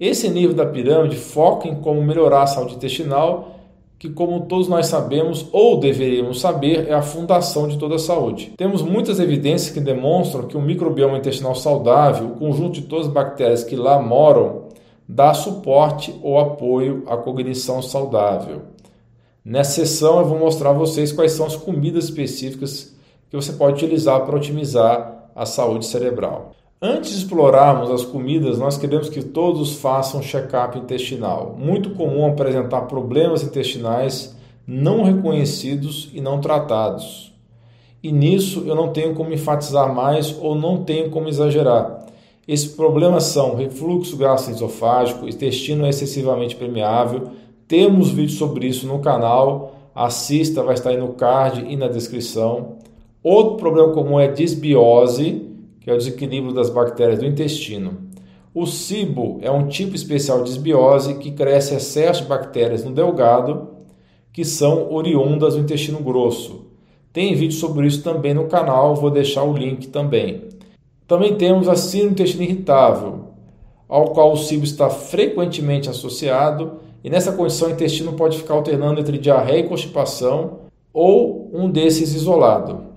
Esse 0.00 0.30
nível 0.30 0.56
da 0.56 0.64
pirâmide 0.64 1.16
foca 1.16 1.68
em 1.68 1.74
como 1.74 2.02
melhorar 2.02 2.44
a 2.44 2.46
saúde 2.46 2.74
intestinal 2.74 3.56
que, 3.98 4.08
como 4.08 4.46
todos 4.46 4.66
nós 4.66 4.86
sabemos 4.86 5.46
ou 5.52 5.78
deveríamos 5.78 6.40
saber, 6.40 6.88
é 6.88 6.94
a 6.94 7.02
fundação 7.02 7.68
de 7.68 7.76
toda 7.76 7.96
a 7.96 7.98
saúde. 7.98 8.54
Temos 8.56 8.80
muitas 8.80 9.20
evidências 9.20 9.70
que 9.70 9.78
demonstram 9.78 10.46
que 10.46 10.56
o 10.56 10.62
microbioma 10.62 11.18
intestinal 11.18 11.54
saudável, 11.54 12.28
o 12.28 12.38
conjunto 12.38 12.80
de 12.80 12.82
todas 12.86 13.08
as 13.08 13.12
bactérias 13.12 13.62
que 13.62 13.76
lá 13.76 14.00
moram, 14.00 14.68
dá 15.06 15.34
suporte 15.34 16.18
ou 16.22 16.38
apoio 16.38 17.04
à 17.06 17.18
cognição 17.18 17.82
saudável. 17.82 18.62
Nessa 19.44 19.84
sessão 19.84 20.20
eu 20.20 20.24
vou 20.24 20.38
mostrar 20.38 20.70
a 20.70 20.74
vocês 20.74 21.12
quais 21.12 21.32
são 21.32 21.44
as 21.44 21.56
comidas 21.56 22.04
específicas 22.04 22.96
que 23.28 23.36
você 23.36 23.52
pode 23.52 23.84
utilizar 23.84 24.24
para 24.24 24.36
otimizar 24.36 25.30
a 25.36 25.44
saúde 25.44 25.84
cerebral. 25.84 26.52
Antes 26.82 27.10
de 27.10 27.18
explorarmos 27.18 27.90
as 27.90 28.06
comidas, 28.06 28.58
nós 28.58 28.78
queremos 28.78 29.10
que 29.10 29.22
todos 29.22 29.74
façam 29.74 30.22
check-up 30.22 30.78
intestinal. 30.78 31.54
Muito 31.58 31.90
comum 31.90 32.26
apresentar 32.26 32.82
problemas 32.82 33.42
intestinais 33.42 34.34
não 34.66 35.02
reconhecidos 35.02 36.08
e 36.14 36.22
não 36.22 36.40
tratados. 36.40 37.34
E 38.02 38.10
nisso 38.10 38.62
eu 38.66 38.74
não 38.74 38.94
tenho 38.94 39.14
como 39.14 39.30
enfatizar 39.30 39.94
mais 39.94 40.34
ou 40.40 40.54
não 40.54 40.82
tenho 40.82 41.10
como 41.10 41.28
exagerar. 41.28 42.06
Esses 42.48 42.72
problemas 42.72 43.24
são 43.24 43.56
refluxo 43.56 44.16
gastroesofágico, 44.16 45.28
intestino 45.28 45.86
excessivamente 45.86 46.56
permeável. 46.56 47.28
Temos 47.68 48.10
vídeo 48.10 48.34
sobre 48.34 48.66
isso 48.66 48.86
no 48.86 49.00
canal. 49.00 49.74
Assista, 49.94 50.62
vai 50.62 50.72
estar 50.72 50.88
aí 50.88 50.96
no 50.96 51.08
card 51.08 51.62
e 51.68 51.76
na 51.76 51.88
descrição. 51.88 52.76
Outro 53.22 53.56
problema 53.56 53.92
comum 53.92 54.18
é 54.18 54.28
disbiose 54.28 55.49
que 55.80 55.90
é 55.90 55.94
o 55.94 55.96
desequilíbrio 55.96 56.52
das 56.52 56.70
bactérias 56.70 57.18
do 57.18 57.26
intestino. 57.26 58.10
O 58.54 58.66
cibo 58.66 59.38
é 59.42 59.50
um 59.50 59.66
tipo 59.66 59.94
especial 59.94 60.42
de 60.42 60.50
desbiose 60.50 61.14
que 61.14 61.30
cresce 61.30 61.74
excesso 61.74 62.22
de 62.22 62.28
bactérias 62.28 62.84
no 62.84 62.92
delgado, 62.92 63.68
que 64.32 64.44
são 64.44 64.92
oriundas 64.92 65.54
do 65.54 65.60
intestino 65.60 66.00
grosso. 66.00 66.66
Tem 67.12 67.34
vídeo 67.34 67.56
sobre 67.56 67.86
isso 67.86 68.02
também 68.02 68.34
no 68.34 68.46
canal, 68.46 68.94
vou 68.94 69.10
deixar 69.10 69.42
o 69.42 69.56
link 69.56 69.88
também. 69.88 70.48
Também 71.06 71.36
temos 71.36 71.68
a 71.68 71.74
síndrome 71.74 72.10
do 72.10 72.20
intestino 72.20 72.44
irritável, 72.44 73.30
ao 73.88 74.10
qual 74.10 74.32
o 74.32 74.36
cibo 74.36 74.64
está 74.64 74.90
frequentemente 74.90 75.88
associado, 75.88 76.74
e 77.02 77.08
nessa 77.08 77.32
condição 77.32 77.68
o 77.68 77.72
intestino 77.72 78.12
pode 78.12 78.36
ficar 78.36 78.54
alternando 78.54 79.00
entre 79.00 79.16
diarreia 79.16 79.60
e 79.60 79.68
constipação 79.68 80.60
ou 80.92 81.50
um 81.52 81.70
desses 81.70 82.14
isolado 82.14 82.89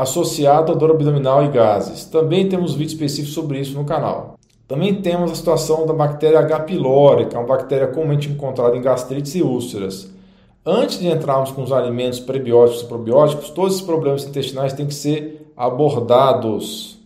associado 0.00 0.72
à 0.72 0.74
dor 0.74 0.92
abdominal 0.92 1.44
e 1.44 1.48
gases. 1.48 2.04
Também 2.04 2.48
temos 2.48 2.74
vídeo 2.74 2.92
específico 2.92 3.32
sobre 3.32 3.60
isso 3.60 3.74
no 3.74 3.84
canal. 3.84 4.34
Também 4.66 4.94
temos 5.02 5.30
a 5.30 5.34
situação 5.34 5.84
da 5.84 5.92
bactéria 5.92 6.38
H. 6.38 6.60
pylori, 6.60 7.26
que 7.26 7.36
é 7.36 7.38
uma 7.38 7.46
bactéria 7.46 7.88
comumente 7.88 8.30
encontrada 8.30 8.76
em 8.76 8.80
gastrites 8.80 9.34
e 9.34 9.42
úlceras. 9.42 10.08
Antes 10.64 10.98
de 10.98 11.08
entrarmos 11.08 11.50
com 11.50 11.62
os 11.62 11.72
alimentos 11.72 12.20
prebióticos 12.20 12.82
e 12.82 12.86
probióticos, 12.86 13.50
todos 13.50 13.74
esses 13.74 13.84
problemas 13.84 14.24
intestinais 14.24 14.72
têm 14.72 14.86
que 14.86 14.94
ser 14.94 15.52
abordados. 15.56 16.98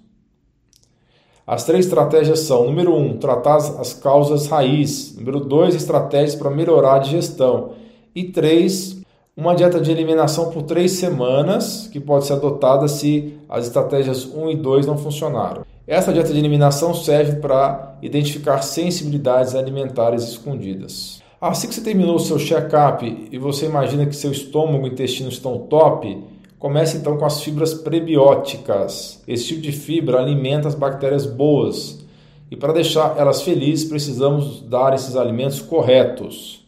As 1.47 1.65
três 1.65 1.87
estratégias 1.87 2.41
são: 2.41 2.65
número 2.65 2.95
um, 2.95 3.17
tratar 3.17 3.57
as 3.57 3.93
causas 3.93 4.47
raiz. 4.47 5.17
Número 5.17 5.41
dois, 5.41 5.75
estratégias 5.75 6.35
para 6.35 6.51
melhorar 6.51 6.97
a 6.97 6.99
digestão. 6.99 7.73
E 8.15 8.25
três, 8.25 8.94
uma 9.37 9.55
dieta 9.55 9.81
de 9.81 9.91
eliminação 9.91 10.51
por 10.51 10.63
três 10.63 10.93
semanas, 10.93 11.89
que 11.93 11.99
pode 11.99 12.27
ser 12.27 12.35
adotada 12.35 12.87
se 12.87 13.35
as 13.49 13.67
estratégias 13.67 14.25
1 14.25 14.51
e 14.51 14.57
2 14.57 14.87
não 14.87 14.97
funcionaram. 14.97 15.67
Essa 15.87 16.13
dieta 16.13 16.33
de 16.33 16.39
eliminação 16.39 16.95
serve 16.95 17.41
para 17.41 17.99
identificar 18.01 18.63
sensibilidades 18.63 19.55
alimentares 19.55 20.23
escondidas. 20.23 21.21
Assim 21.41 21.69
que 21.69 21.75
você 21.75 21.83
terminou 21.83 22.17
o 22.17 22.21
seu 22.21 22.39
check-up 22.39 23.29
e 23.31 23.37
você 23.37 23.67
imagina 23.67 24.07
que 24.07 24.17
seu 24.17 24.31
estômago 24.31 24.87
e 24.87 24.91
intestino 24.91 25.29
estão 25.29 25.59
top, 25.59 26.17
comece 26.59 26.97
então 26.97 27.19
com 27.19 27.27
as 27.27 27.43
fibras 27.43 27.75
prebióticas. 27.75 29.23
Esse 29.29 29.49
tipo 29.49 29.61
de 29.61 29.73
fibra 29.73 30.19
alimenta 30.21 30.69
as 30.69 30.75
bactérias 30.75 31.27
boas. 31.27 32.03
E 32.51 32.57
para 32.57 32.73
deixar 32.73 33.17
elas 33.19 33.43
felizes, 33.43 33.85
precisamos 33.85 34.63
dar 34.63 34.95
esses 34.95 35.17
alimentos 35.17 35.61
corretos. 35.61 36.64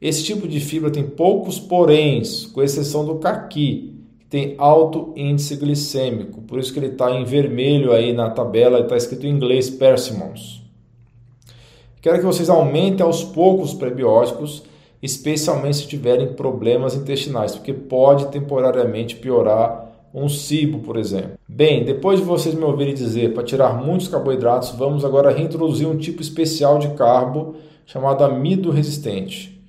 Esse 0.00 0.24
tipo 0.24 0.48
de 0.48 0.60
fibra 0.60 0.90
tem 0.90 1.04
poucos 1.04 1.58
poréns, 1.58 2.46
com 2.46 2.62
exceção 2.62 3.04
do 3.04 3.16
caqui, 3.16 3.94
que 4.18 4.24
tem 4.26 4.54
alto 4.56 5.12
índice 5.14 5.56
glicêmico, 5.56 6.40
por 6.40 6.58
isso 6.58 6.72
que 6.72 6.78
ele 6.78 6.86
está 6.86 7.10
em 7.10 7.24
vermelho 7.24 7.92
aí 7.92 8.14
na 8.14 8.30
tabela, 8.30 8.80
está 8.80 8.96
escrito 8.96 9.26
em 9.26 9.30
inglês 9.30 9.68
persimmons. 9.68 10.62
Quero 12.00 12.18
que 12.18 12.24
vocês 12.24 12.48
aumentem 12.48 13.04
aos 13.04 13.22
poucos 13.22 13.72
os 13.72 13.78
prebióticos, 13.78 14.62
especialmente 15.02 15.76
se 15.76 15.86
tiverem 15.86 16.32
problemas 16.32 16.94
intestinais, 16.94 17.54
porque 17.54 17.74
pode 17.74 18.28
temporariamente 18.28 19.16
piorar 19.16 19.86
um 20.14 20.30
cibo, 20.30 20.78
por 20.78 20.96
exemplo. 20.96 21.32
Bem, 21.46 21.84
depois 21.84 22.18
de 22.18 22.24
vocês 22.24 22.54
me 22.54 22.64
ouvirem 22.64 22.94
dizer 22.94 23.34
para 23.34 23.44
tirar 23.44 23.74
muitos 23.84 24.08
carboidratos, 24.08 24.70
vamos 24.70 25.04
agora 25.04 25.30
reintroduzir 25.30 25.86
um 25.86 25.98
tipo 25.98 26.22
especial 26.22 26.78
de 26.78 26.88
carbo 26.94 27.56
chamado 27.84 28.24
amido 28.24 28.70
resistente. 28.70 29.59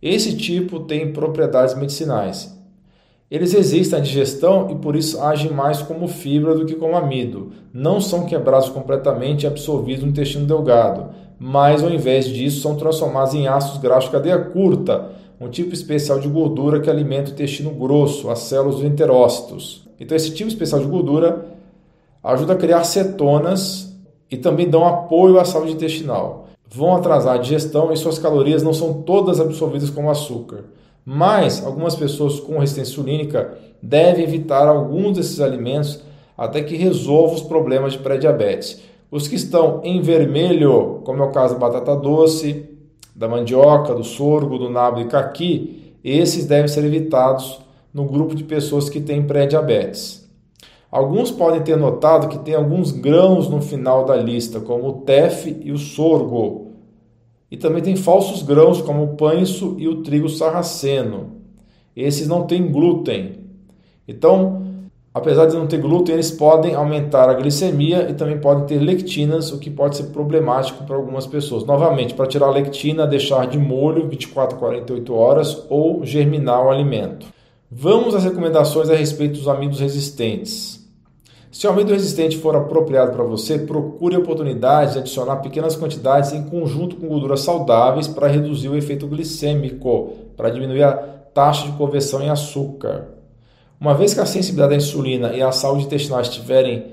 Esse 0.00 0.36
tipo 0.36 0.80
tem 0.80 1.12
propriedades 1.12 1.74
medicinais. 1.74 2.54
Eles 3.28 3.52
resistem 3.52 3.98
à 3.98 4.02
digestão 4.02 4.70
e 4.70 4.76
por 4.76 4.94
isso 4.94 5.20
agem 5.20 5.50
mais 5.50 5.82
como 5.82 6.06
fibra 6.06 6.54
do 6.54 6.64
que 6.64 6.76
como 6.76 6.96
amido. 6.96 7.50
Não 7.72 8.00
são 8.00 8.24
quebrados 8.24 8.68
completamente 8.68 9.42
e 9.42 9.46
absorvidos 9.46 10.04
no 10.04 10.10
intestino 10.10 10.46
delgado, 10.46 11.10
mas 11.38 11.82
ao 11.82 11.90
invés 11.90 12.26
disso 12.26 12.60
são 12.60 12.76
transformados 12.76 13.34
em 13.34 13.48
ácidos 13.48 13.78
graxos 13.78 14.10
de 14.10 14.16
cadeia 14.16 14.38
curta, 14.38 15.10
um 15.40 15.48
tipo 15.48 15.74
especial 15.74 16.20
de 16.20 16.28
gordura 16.28 16.80
que 16.80 16.88
alimenta 16.88 17.30
o 17.30 17.32
intestino 17.32 17.70
grosso, 17.70 18.30
as 18.30 18.38
células 18.40 18.76
dos 18.76 18.84
enterócitos. 18.84 19.88
Então 19.98 20.16
esse 20.16 20.32
tipo 20.32 20.48
especial 20.48 20.80
de 20.80 20.86
gordura 20.86 21.46
ajuda 22.22 22.52
a 22.52 22.56
criar 22.56 22.84
cetonas 22.84 23.92
e 24.30 24.36
também 24.36 24.68
dão 24.68 24.86
apoio 24.86 25.40
à 25.40 25.44
saúde 25.44 25.72
intestinal. 25.72 26.45
Vão 26.76 26.94
atrasar 26.94 27.36
a 27.36 27.38
digestão 27.38 27.90
e 27.90 27.96
suas 27.96 28.18
calorias 28.18 28.62
não 28.62 28.74
são 28.74 29.00
todas 29.00 29.40
absorvidas 29.40 29.88
como 29.88 30.10
açúcar. 30.10 30.64
Mas 31.06 31.64
algumas 31.64 31.94
pessoas 31.94 32.38
com 32.38 32.58
resistência 32.58 32.90
insulínica 32.90 33.56
devem 33.80 34.22
evitar 34.22 34.68
alguns 34.68 35.16
desses 35.16 35.40
alimentos 35.40 36.02
até 36.36 36.60
que 36.60 36.76
resolva 36.76 37.34
os 37.34 37.40
problemas 37.40 37.94
de 37.94 38.00
pré-diabetes. 38.00 38.82
Os 39.10 39.26
que 39.26 39.36
estão 39.36 39.80
em 39.84 40.02
vermelho, 40.02 41.00
como 41.02 41.22
é 41.22 41.26
o 41.26 41.30
caso 41.30 41.54
da 41.54 41.60
batata 41.60 41.96
doce, 41.96 42.68
da 43.14 43.26
mandioca, 43.26 43.94
do 43.94 44.04
sorgo, 44.04 44.58
do 44.58 44.68
nabo 44.68 45.00
e 45.00 45.06
caqui, 45.06 45.94
esses 46.04 46.44
devem 46.44 46.68
ser 46.68 46.84
evitados 46.84 47.58
no 47.94 48.04
grupo 48.04 48.34
de 48.34 48.44
pessoas 48.44 48.90
que 48.90 49.00
têm 49.00 49.26
pré-diabetes. 49.26 50.28
Alguns 50.90 51.30
podem 51.30 51.62
ter 51.62 51.78
notado 51.78 52.28
que 52.28 52.38
tem 52.40 52.54
alguns 52.54 52.92
grãos 52.92 53.48
no 53.48 53.62
final 53.62 54.04
da 54.04 54.14
lista, 54.14 54.60
como 54.60 54.88
o 54.88 54.92
tefe 54.92 55.56
e 55.64 55.72
o 55.72 55.78
sorgo. 55.78 56.65
E 57.50 57.56
também 57.56 57.82
tem 57.82 57.96
falsos 57.96 58.42
grãos 58.42 58.82
como 58.82 59.04
o 59.04 59.16
pães 59.16 59.60
e 59.78 59.86
o 59.86 60.02
trigo 60.02 60.28
sarraceno. 60.28 61.36
Esses 61.94 62.26
não 62.26 62.42
têm 62.42 62.70
glúten. 62.70 63.38
Então, 64.06 64.62
apesar 65.14 65.46
de 65.46 65.56
não 65.56 65.66
ter 65.66 65.80
glúten, 65.80 66.14
eles 66.14 66.30
podem 66.30 66.74
aumentar 66.74 67.28
a 67.28 67.34
glicemia 67.34 68.10
e 68.10 68.14
também 68.14 68.38
podem 68.38 68.66
ter 68.66 68.78
lectinas, 68.78 69.52
o 69.52 69.58
que 69.58 69.70
pode 69.70 69.96
ser 69.96 70.04
problemático 70.04 70.84
para 70.84 70.96
algumas 70.96 71.26
pessoas. 71.26 71.64
Novamente, 71.64 72.14
para 72.14 72.26
tirar 72.26 72.46
a 72.46 72.50
lectina, 72.50 73.06
deixar 73.06 73.46
de 73.46 73.58
molho 73.58 74.08
24 74.08 74.56
a 74.56 74.58
48 74.58 75.14
horas 75.14 75.66
ou 75.70 76.04
germinar 76.04 76.64
o 76.64 76.70
alimento. 76.70 77.26
Vamos 77.70 78.14
às 78.14 78.24
recomendações 78.24 78.90
a 78.90 78.94
respeito 78.94 79.38
dos 79.38 79.48
amidos 79.48 79.80
resistentes. 79.80 80.85
Se 81.56 81.66
o 81.66 81.70
amido 81.70 81.90
resistente 81.90 82.36
for 82.36 82.54
apropriado 82.54 83.12
para 83.12 83.24
você, 83.24 83.58
procure 83.58 84.14
a 84.14 84.18
oportunidade 84.18 84.92
de 84.92 84.98
adicionar 84.98 85.36
pequenas 85.36 85.74
quantidades 85.74 86.34
em 86.34 86.42
conjunto 86.42 86.96
com 86.96 87.08
gorduras 87.08 87.40
saudáveis 87.40 88.06
para 88.06 88.28
reduzir 88.28 88.68
o 88.68 88.76
efeito 88.76 89.06
glicêmico, 89.06 90.12
para 90.36 90.50
diminuir 90.50 90.82
a 90.82 90.92
taxa 90.92 91.64
de 91.64 91.72
conversão 91.72 92.20
em 92.20 92.28
açúcar. 92.28 93.08
Uma 93.80 93.94
vez 93.94 94.12
que 94.12 94.20
a 94.20 94.26
sensibilidade 94.26 94.74
à 94.74 94.76
insulina 94.76 95.32
e 95.32 95.40
a 95.40 95.50
saúde 95.50 95.84
intestinal 95.84 96.20
estiverem 96.20 96.88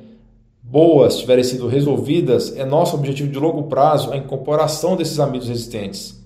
boas, 0.62 1.18
tiverem 1.18 1.44
sido 1.44 1.68
resolvidas, 1.68 2.56
é 2.56 2.64
nosso 2.64 2.96
objetivo 2.96 3.30
de 3.30 3.40
longo 3.40 3.64
prazo 3.64 4.14
a 4.14 4.18
incorporação 4.18 4.96
desses 4.96 5.20
amidos 5.20 5.50
resistentes. 5.50 6.24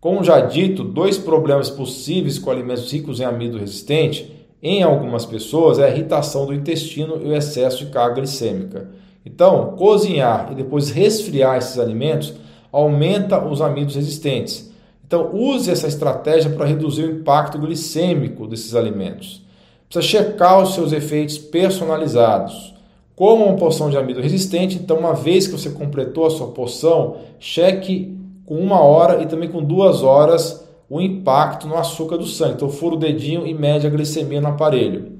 Como 0.00 0.24
já 0.24 0.40
dito, 0.40 0.82
dois 0.82 1.18
problemas 1.18 1.68
possíveis 1.68 2.38
com 2.38 2.50
alimentos 2.50 2.90
ricos 2.90 3.20
em 3.20 3.24
amido 3.24 3.58
resistente 3.58 4.37
em 4.62 4.82
algumas 4.82 5.24
pessoas 5.24 5.78
é 5.78 5.84
a 5.84 5.90
irritação 5.90 6.46
do 6.46 6.54
intestino 6.54 7.20
e 7.22 7.28
o 7.28 7.34
excesso 7.34 7.84
de 7.84 7.90
carga 7.90 8.16
glicêmica. 8.16 8.88
Então, 9.24 9.74
cozinhar 9.76 10.48
e 10.50 10.54
depois 10.54 10.90
resfriar 10.90 11.56
esses 11.58 11.78
alimentos 11.78 12.34
aumenta 12.72 13.44
os 13.44 13.60
amidos 13.60 13.94
resistentes. 13.94 14.72
Então, 15.06 15.30
use 15.32 15.70
essa 15.70 15.86
estratégia 15.86 16.50
para 16.50 16.66
reduzir 16.66 17.04
o 17.04 17.20
impacto 17.20 17.58
glicêmico 17.58 18.46
desses 18.46 18.74
alimentos. 18.74 19.42
Precisa 19.88 20.18
checar 20.18 20.62
os 20.62 20.74
seus 20.74 20.92
efeitos 20.92 21.38
personalizados. 21.38 22.74
Como 23.14 23.46
uma 23.46 23.56
porção 23.56 23.90
de 23.90 23.96
amido 23.96 24.20
resistente, 24.20 24.76
então, 24.76 24.98
uma 24.98 25.14
vez 25.14 25.46
que 25.46 25.52
você 25.52 25.70
completou 25.70 26.26
a 26.26 26.30
sua 26.30 26.48
porção, 26.48 27.16
cheque 27.38 28.16
com 28.44 28.56
uma 28.56 28.80
hora 28.80 29.22
e 29.22 29.26
também 29.26 29.48
com 29.48 29.62
duas 29.62 30.02
horas 30.02 30.67
o 30.88 31.00
impacto 31.00 31.66
no 31.66 31.76
açúcar 31.76 32.16
do 32.16 32.26
sangue. 32.26 32.54
Então, 32.54 32.70
fura 32.70 32.94
o 32.94 32.98
dedinho 32.98 33.46
e 33.46 33.52
mede 33.52 33.86
a 33.86 33.90
glicemia 33.90 34.40
no 34.40 34.48
aparelho. 34.48 35.18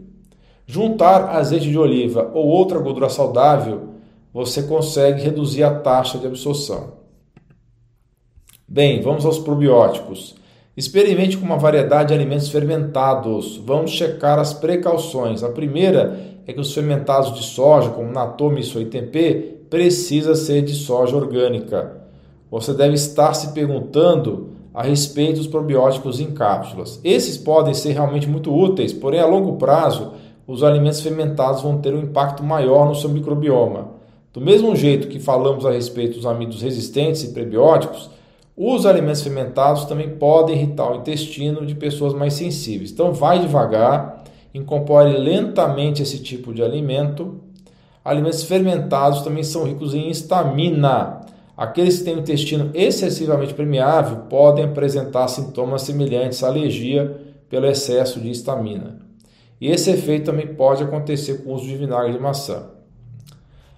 Juntar 0.67 1.31
azeite 1.31 1.69
de 1.69 1.79
oliva 1.79 2.31
ou 2.35 2.47
outra 2.47 2.79
gordura 2.79 3.09
saudável, 3.09 3.89
você 4.33 4.63
consegue 4.63 5.23
reduzir 5.23 5.63
a 5.63 5.75
taxa 5.75 6.19
de 6.19 6.27
absorção. 6.27 6.99
Bem, 8.67 9.01
vamos 9.01 9.25
aos 9.25 9.39
probióticos. 9.39 10.37
Experimente 10.77 11.37
com 11.37 11.45
uma 11.45 11.57
variedade 11.57 12.09
de 12.09 12.15
alimentos 12.15 12.51
fermentados. 12.51 13.57
Vamos 13.65 13.91
checar 13.91 14.39
as 14.39 14.53
precauções. 14.53 15.43
A 15.43 15.49
primeira 15.49 16.21
é 16.47 16.53
que 16.53 16.61
os 16.61 16.73
fermentados 16.73 17.35
de 17.35 17.43
soja, 17.43 17.91
como 17.91 18.13
natome 18.13 18.61
e 18.61 18.65
soy 18.65 18.85
tempê, 18.85 19.57
precisa 19.69 20.35
ser 20.35 20.63
de 20.63 20.75
soja 20.75 21.17
orgânica. 21.17 21.97
Você 22.51 22.73
deve 22.73 22.95
estar 22.95 23.35
se 23.35 23.53
perguntando 23.53 24.51
a 24.79 24.83
respeito 24.85 25.39
dos 25.39 25.49
probióticos 25.49 26.21
em 26.21 26.31
cápsulas. 26.31 27.01
Esses 27.03 27.37
podem 27.37 27.75
ser 27.75 27.95
realmente 27.95 28.29
muito 28.29 28.55
úteis, 28.55 28.93
porém 28.93 29.19
a 29.19 29.27
longo 29.27 29.57
prazo 29.57 30.13
os 30.47 30.63
alimentos 30.63 31.01
fermentados 31.01 31.63
vão 31.63 31.79
ter 31.79 31.93
um 31.93 32.03
impacto 32.03 32.45
maior 32.45 32.87
no 32.87 32.95
seu 32.95 33.11
microbioma. 33.11 33.89
Do 34.33 34.41
mesmo 34.41 34.77
jeito 34.77 35.09
que 35.09 35.19
falamos 35.19 35.67
a 35.67 35.73
respeito 35.73 36.15
dos 36.15 36.27
amidos 36.27 36.63
resistentes 36.63 37.25
e 37.25 37.33
prebióticos, 37.33 38.09
os 38.57 38.87
alimentos 38.87 39.21
fermentados 39.21 39.85
também 39.85 40.11
podem 40.11 40.55
irritar 40.55 40.93
o 40.93 40.99
intestino 40.99 41.67
de 41.67 41.75
pessoas 41.75 42.15
mais 42.15 42.35
sensíveis. 42.35 42.93
Então 42.93 43.13
vai 43.13 43.41
devagar, 43.41 44.23
incorpore 44.55 45.19
lentamente 45.19 46.05
esse 46.05 46.21
tipo 46.21 46.55
de 46.55 46.63
alimento. 46.63 47.41
Alimentos 48.05 48.45
fermentados 48.45 49.23
também 49.23 49.43
são 49.43 49.65
ricos 49.65 49.93
em 49.93 50.09
histamina, 50.09 51.18
Aqueles 51.59 51.99
que 51.99 52.05
têm 52.05 52.15
o 52.15 52.21
intestino 52.21 52.71
excessivamente 52.73 53.53
permeável 53.53 54.19
podem 54.31 54.65
apresentar 54.65 55.27
sintomas 55.27 55.83
semelhantes 55.83 56.45
à 56.45 56.47
alergia 56.47 57.21
pelo 57.51 57.67
excesso 57.67 58.21
de 58.21 58.31
histamina. 58.31 59.01
E 59.61 59.69
esse 59.69 59.91
efeito 59.91 60.27
também 60.27 60.55
pode 60.55 60.85
acontecer 60.85 61.43
com 61.43 61.51
o 61.51 61.55
uso 61.55 61.67
de 61.67 61.75
vinagre 61.75 62.13
de 62.13 62.21
maçã. 62.21 62.69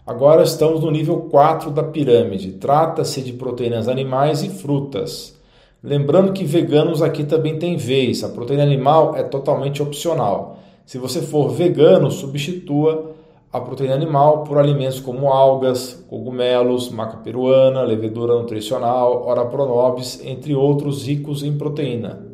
Agora 0.06 0.42
estamos 0.42 0.80
no 0.82 0.90
nível 0.90 1.20
4 1.30 1.70
da 1.70 1.82
pirâmide. 1.82 2.52
Trata-se 2.52 3.22
de 3.22 3.32
proteínas 3.32 3.88
animais 3.88 4.42
e 4.42 4.50
frutas. 4.50 5.34
Lembrando 5.82 6.34
que 6.34 6.44
veganos 6.44 7.00
aqui 7.00 7.24
também 7.24 7.58
tem 7.58 7.78
vez. 7.78 8.22
A 8.22 8.28
proteína 8.28 8.62
animal 8.62 9.16
é 9.16 9.22
totalmente 9.22 9.82
opcional. 9.82 10.58
Se 10.84 10.98
você 10.98 11.22
for 11.22 11.48
vegano, 11.48 12.10
substitua 12.10 13.14
a 13.52 13.60
proteína 13.60 13.94
animal 13.94 14.44
por 14.44 14.58
alimentos 14.58 15.00
como 15.00 15.28
algas, 15.28 16.04
cogumelos, 16.08 16.88
maca 16.88 17.16
peruana, 17.16 17.82
levedura 17.82 18.34
nutricional, 18.34 19.24
ora 19.26 19.44
pronobis, 19.44 20.24
entre 20.24 20.54
outros 20.54 21.04
ricos 21.04 21.42
em 21.42 21.58
proteína. 21.58 22.24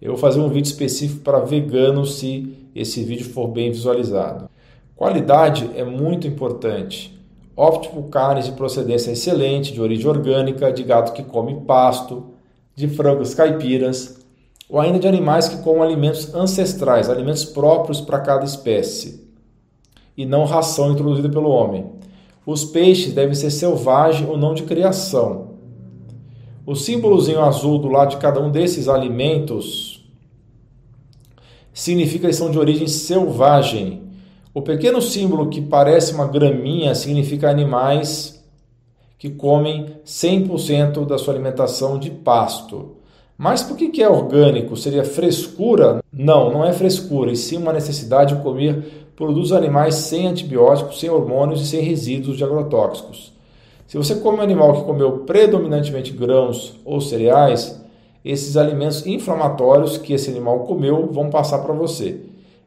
Eu 0.00 0.12
vou 0.12 0.20
fazer 0.20 0.40
um 0.40 0.48
vídeo 0.48 0.68
específico 0.68 1.22
para 1.22 1.38
veganos 1.38 2.18
se 2.18 2.68
esse 2.74 3.02
vídeo 3.02 3.30
for 3.30 3.48
bem 3.48 3.70
visualizado. 3.70 4.50
Qualidade 4.94 5.70
é 5.74 5.84
muito 5.84 6.26
importante. 6.26 7.18
Opte 7.56 7.88
por 7.88 8.04
carnes 8.10 8.44
de 8.44 8.52
procedência 8.52 9.10
excelente, 9.10 9.72
de 9.72 9.80
origem 9.80 10.06
orgânica, 10.06 10.70
de 10.70 10.82
gato 10.82 11.14
que 11.14 11.24
come 11.24 11.62
pasto, 11.62 12.34
de 12.76 12.86
frangos 12.88 13.34
caipiras, 13.34 14.18
ou 14.68 14.78
ainda 14.78 14.98
de 14.98 15.08
animais 15.08 15.48
que 15.48 15.62
comem 15.62 15.82
alimentos 15.82 16.34
ancestrais, 16.34 17.08
alimentos 17.08 17.46
próprios 17.46 18.02
para 18.02 18.20
cada 18.20 18.44
espécie 18.44 19.27
e 20.18 20.26
não 20.26 20.44
ração 20.44 20.90
introduzida 20.90 21.28
pelo 21.28 21.48
homem. 21.48 21.86
Os 22.44 22.64
peixes 22.64 23.12
devem 23.12 23.36
ser 23.36 23.52
selvagens 23.52 24.28
ou 24.28 24.36
não 24.36 24.52
de 24.52 24.64
criação. 24.64 25.50
O 26.66 26.74
símbolozinho 26.74 27.40
azul 27.40 27.78
do 27.78 27.86
lado 27.86 28.10
de 28.10 28.16
cada 28.16 28.40
um 28.40 28.50
desses 28.50 28.88
alimentos 28.88 30.04
significa 31.72 32.26
que 32.26 32.34
são 32.34 32.50
de 32.50 32.58
origem 32.58 32.88
selvagem. 32.88 34.02
O 34.52 34.60
pequeno 34.60 35.00
símbolo 35.00 35.48
que 35.48 35.60
parece 35.60 36.12
uma 36.12 36.26
graminha 36.26 36.96
significa 36.96 37.48
animais 37.48 38.44
que 39.16 39.30
comem 39.30 39.86
100% 40.04 41.06
da 41.06 41.16
sua 41.16 41.34
alimentação 41.34 41.96
de 41.96 42.10
pasto. 42.10 42.96
Mas 43.36 43.62
por 43.62 43.76
que 43.76 44.02
é 44.02 44.08
orgânico? 44.08 44.76
Seria 44.76 45.04
frescura? 45.04 46.02
Não, 46.12 46.52
não 46.52 46.64
é 46.64 46.72
frescura, 46.72 47.30
e 47.30 47.36
sim 47.36 47.56
uma 47.56 47.72
necessidade 47.72 48.34
de 48.34 48.42
comer 48.42 49.07
produtos 49.18 49.52
animais 49.52 49.96
sem 49.96 50.28
antibióticos, 50.28 51.00
sem 51.00 51.10
hormônios 51.10 51.60
e 51.60 51.66
sem 51.66 51.80
resíduos 51.80 52.36
de 52.36 52.44
agrotóxicos. 52.44 53.32
Se 53.84 53.96
você 53.96 54.14
come 54.14 54.38
um 54.38 54.42
animal 54.42 54.74
que 54.74 54.84
comeu 54.84 55.24
predominantemente 55.26 56.12
grãos 56.12 56.78
ou 56.84 57.00
cereais, 57.00 57.84
esses 58.24 58.56
alimentos 58.56 59.04
inflamatórios 59.08 59.98
que 59.98 60.12
esse 60.12 60.30
animal 60.30 60.60
comeu 60.60 61.08
vão 61.10 61.30
passar 61.30 61.58
para 61.58 61.74
você. 61.74 62.20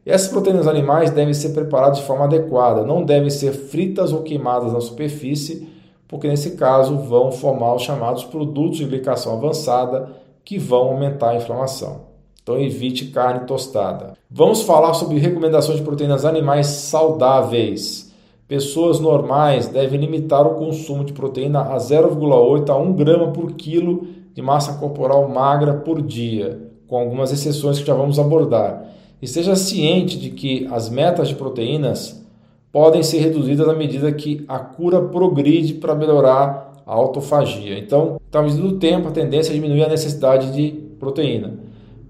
Essas 0.04 0.28
proteínas 0.28 0.66
animais 0.66 1.10
devem 1.10 1.32
ser 1.32 1.54
preparadas 1.54 2.00
de 2.00 2.04
forma 2.04 2.26
adequada, 2.26 2.84
não 2.84 3.02
devem 3.02 3.30
ser 3.30 3.52
fritas 3.52 4.12
ou 4.12 4.22
queimadas 4.22 4.74
na 4.74 4.80
superfície, 4.82 5.66
porque 6.06 6.28
nesse 6.28 6.50
caso 6.50 6.98
vão 6.98 7.32
formar 7.32 7.74
os 7.74 7.82
chamados 7.82 8.24
produtos 8.24 8.76
de 8.76 8.84
glicação 8.84 9.32
avançada, 9.32 10.10
que 10.44 10.58
vão 10.58 10.88
aumentar 10.88 11.30
a 11.30 11.36
inflamação. 11.36 12.11
Então 12.42 12.60
evite 12.60 13.06
carne 13.06 13.46
tostada. 13.46 14.14
Vamos 14.28 14.62
falar 14.62 14.94
sobre 14.94 15.18
recomendações 15.18 15.78
de 15.78 15.84
proteínas 15.84 16.24
animais 16.24 16.66
saudáveis. 16.66 18.12
Pessoas 18.48 18.98
normais 18.98 19.68
devem 19.68 20.00
limitar 20.00 20.46
o 20.46 20.56
consumo 20.56 21.04
de 21.04 21.12
proteína 21.12 21.60
a 21.60 21.76
0,8 21.76 22.68
a 22.68 22.76
1 22.76 22.92
grama 22.94 23.28
por 23.28 23.52
quilo 23.52 24.06
de 24.34 24.42
massa 24.42 24.74
corporal 24.74 25.28
magra 25.28 25.74
por 25.74 26.02
dia, 26.02 26.60
com 26.88 26.98
algumas 26.98 27.32
exceções 27.32 27.78
que 27.78 27.86
já 27.86 27.94
vamos 27.94 28.18
abordar. 28.18 28.92
Esteja 29.20 29.54
ciente 29.54 30.18
de 30.18 30.30
que 30.30 30.66
as 30.70 30.88
metas 30.88 31.28
de 31.28 31.36
proteínas 31.36 32.26
podem 32.72 33.02
ser 33.04 33.18
reduzidas 33.18 33.68
à 33.68 33.74
medida 33.74 34.10
que 34.10 34.44
a 34.48 34.58
cura 34.58 35.00
progride 35.00 35.74
para 35.74 35.94
melhorar 35.94 36.82
a 36.84 36.92
autofagia. 36.92 37.78
Então, 37.78 38.20
à 38.32 38.42
medida 38.42 38.62
do 38.62 38.78
tempo, 38.78 39.08
a 39.08 39.12
tendência 39.12 39.52
é 39.52 39.54
diminuir 39.54 39.84
a 39.84 39.88
necessidade 39.88 40.52
de 40.52 40.72
proteína. 40.98 41.61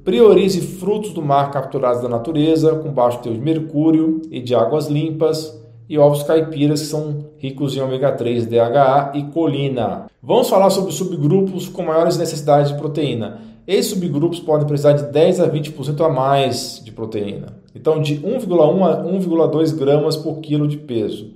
Priorize 0.04 0.60
frutos 0.60 1.12
do 1.12 1.22
mar 1.22 1.52
capturados 1.52 2.02
da 2.02 2.08
natureza, 2.08 2.74
com 2.74 2.90
baixo 2.90 3.20
teor 3.20 3.36
de 3.36 3.40
mercúrio 3.40 4.20
e 4.32 4.40
de 4.40 4.52
águas 4.52 4.88
limpas, 4.88 5.62
e 5.88 5.96
ovos 5.96 6.24
caipiras, 6.24 6.80
que 6.80 6.86
são 6.86 7.26
ricos 7.38 7.76
em 7.76 7.80
ômega 7.80 8.10
3, 8.10 8.46
DHA 8.46 9.12
e 9.14 9.22
colina. 9.24 10.06
Vamos 10.20 10.48
falar 10.48 10.70
sobre 10.70 10.90
subgrupos 10.90 11.68
com 11.68 11.84
maiores 11.84 12.16
necessidades 12.16 12.72
de 12.72 12.78
proteína. 12.78 13.42
Esses 13.64 13.92
subgrupos 13.92 14.40
podem 14.40 14.66
precisar 14.66 14.94
de 14.94 15.04
10 15.04 15.38
a 15.38 15.48
20% 15.48 16.04
a 16.04 16.08
mais 16.08 16.82
de 16.84 16.90
proteína. 16.90 17.56
Então, 17.72 18.02
de 18.02 18.16
1,1 18.16 18.82
a 18.82 19.04
1,2 19.04 19.76
gramas 19.76 20.16
por 20.16 20.40
quilo 20.40 20.66
de 20.66 20.78
peso. 20.78 21.30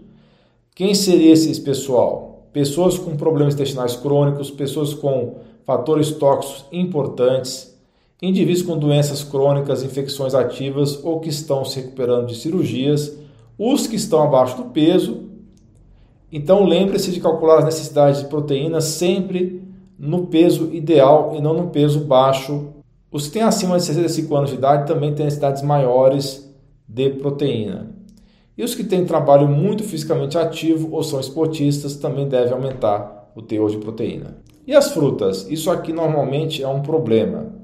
Quem 0.74 0.92
seria 0.92 1.32
esse 1.32 1.60
pessoal? 1.60 2.48
Pessoas 2.52 2.98
com 2.98 3.16
problemas 3.16 3.54
intestinais 3.54 3.94
crônicos, 3.94 4.50
pessoas 4.50 4.92
com 4.92 5.36
fatores 5.64 6.10
tóxicos 6.10 6.64
importantes, 6.72 7.75
indivíduos 8.20 8.62
com 8.62 8.78
doenças 8.78 9.22
crônicas, 9.22 9.82
infecções 9.82 10.34
ativas 10.34 11.02
ou 11.04 11.20
que 11.20 11.28
estão 11.28 11.64
se 11.64 11.80
recuperando 11.80 12.26
de 12.26 12.36
cirurgias, 12.36 13.16
os 13.58 13.86
que 13.86 13.96
estão 13.96 14.22
abaixo 14.22 14.56
do 14.56 14.64
peso. 14.70 15.24
Então 16.32 16.64
lembre-se 16.64 17.12
de 17.12 17.20
calcular 17.20 17.58
as 17.58 17.64
necessidades 17.64 18.20
de 18.20 18.28
proteína 18.28 18.80
sempre 18.80 19.62
no 19.98 20.26
peso 20.26 20.72
ideal 20.72 21.34
e 21.36 21.40
não 21.40 21.54
no 21.54 21.68
peso 21.68 22.00
baixo. 22.00 22.68
Os 23.10 23.26
que 23.26 23.34
têm 23.34 23.42
acima 23.42 23.76
de 23.76 23.84
65 23.84 24.34
anos 24.34 24.50
de 24.50 24.56
idade 24.56 24.86
também 24.86 25.14
têm 25.14 25.24
necessidades 25.24 25.62
maiores 25.62 26.52
de 26.88 27.10
proteína. 27.10 27.94
E 28.56 28.64
os 28.64 28.74
que 28.74 28.84
têm 28.84 29.04
trabalho 29.04 29.46
muito 29.46 29.84
fisicamente 29.84 30.38
ativo 30.38 30.94
ou 30.94 31.02
são 31.02 31.20
esportistas 31.20 31.96
também 31.96 32.26
devem 32.26 32.52
aumentar 32.52 33.30
o 33.34 33.42
teor 33.42 33.70
de 33.70 33.76
proteína. 33.76 34.38
E 34.66 34.74
as 34.74 34.90
frutas? 34.90 35.46
Isso 35.50 35.70
aqui 35.70 35.92
normalmente 35.92 36.62
é 36.62 36.68
um 36.68 36.80
problema. 36.80 37.54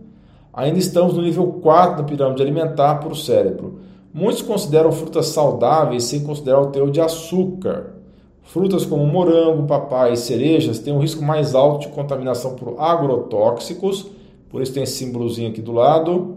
Ainda 0.53 0.79
estamos 0.79 1.15
no 1.15 1.23
nível 1.23 1.47
4 1.63 1.97
da 1.97 2.03
pirâmide 2.03 2.43
alimentar 2.43 2.97
para 2.97 3.09
o 3.09 3.17
cérebro. 3.17 3.81
Muitos 4.13 4.43
consideram 4.43 4.93
frutas 4.93 5.29
saudáveis 5.29 6.05
sem 6.05 6.23
considerar 6.23 6.61
o 6.61 6.67
teor 6.67 6.91
de 6.91 7.01
açúcar. 7.01 7.95
Frutas 8.43 8.85
como 8.85 9.07
morango, 9.07 9.67
papai 9.67 10.13
e 10.13 10.17
cerejas 10.17 10.79
têm 10.79 10.93
um 10.93 10.99
risco 10.99 11.25
mais 11.25 11.55
alto 11.55 11.87
de 11.87 11.95
contaminação 11.95 12.55
por 12.55 12.79
agrotóxicos, 12.79 14.07
por 14.51 14.61
isso 14.61 14.75
tem 14.75 14.83
esse 14.83 14.99
símbolozinho 14.99 15.49
aqui 15.49 15.63
do 15.63 15.73
lado. 15.73 16.37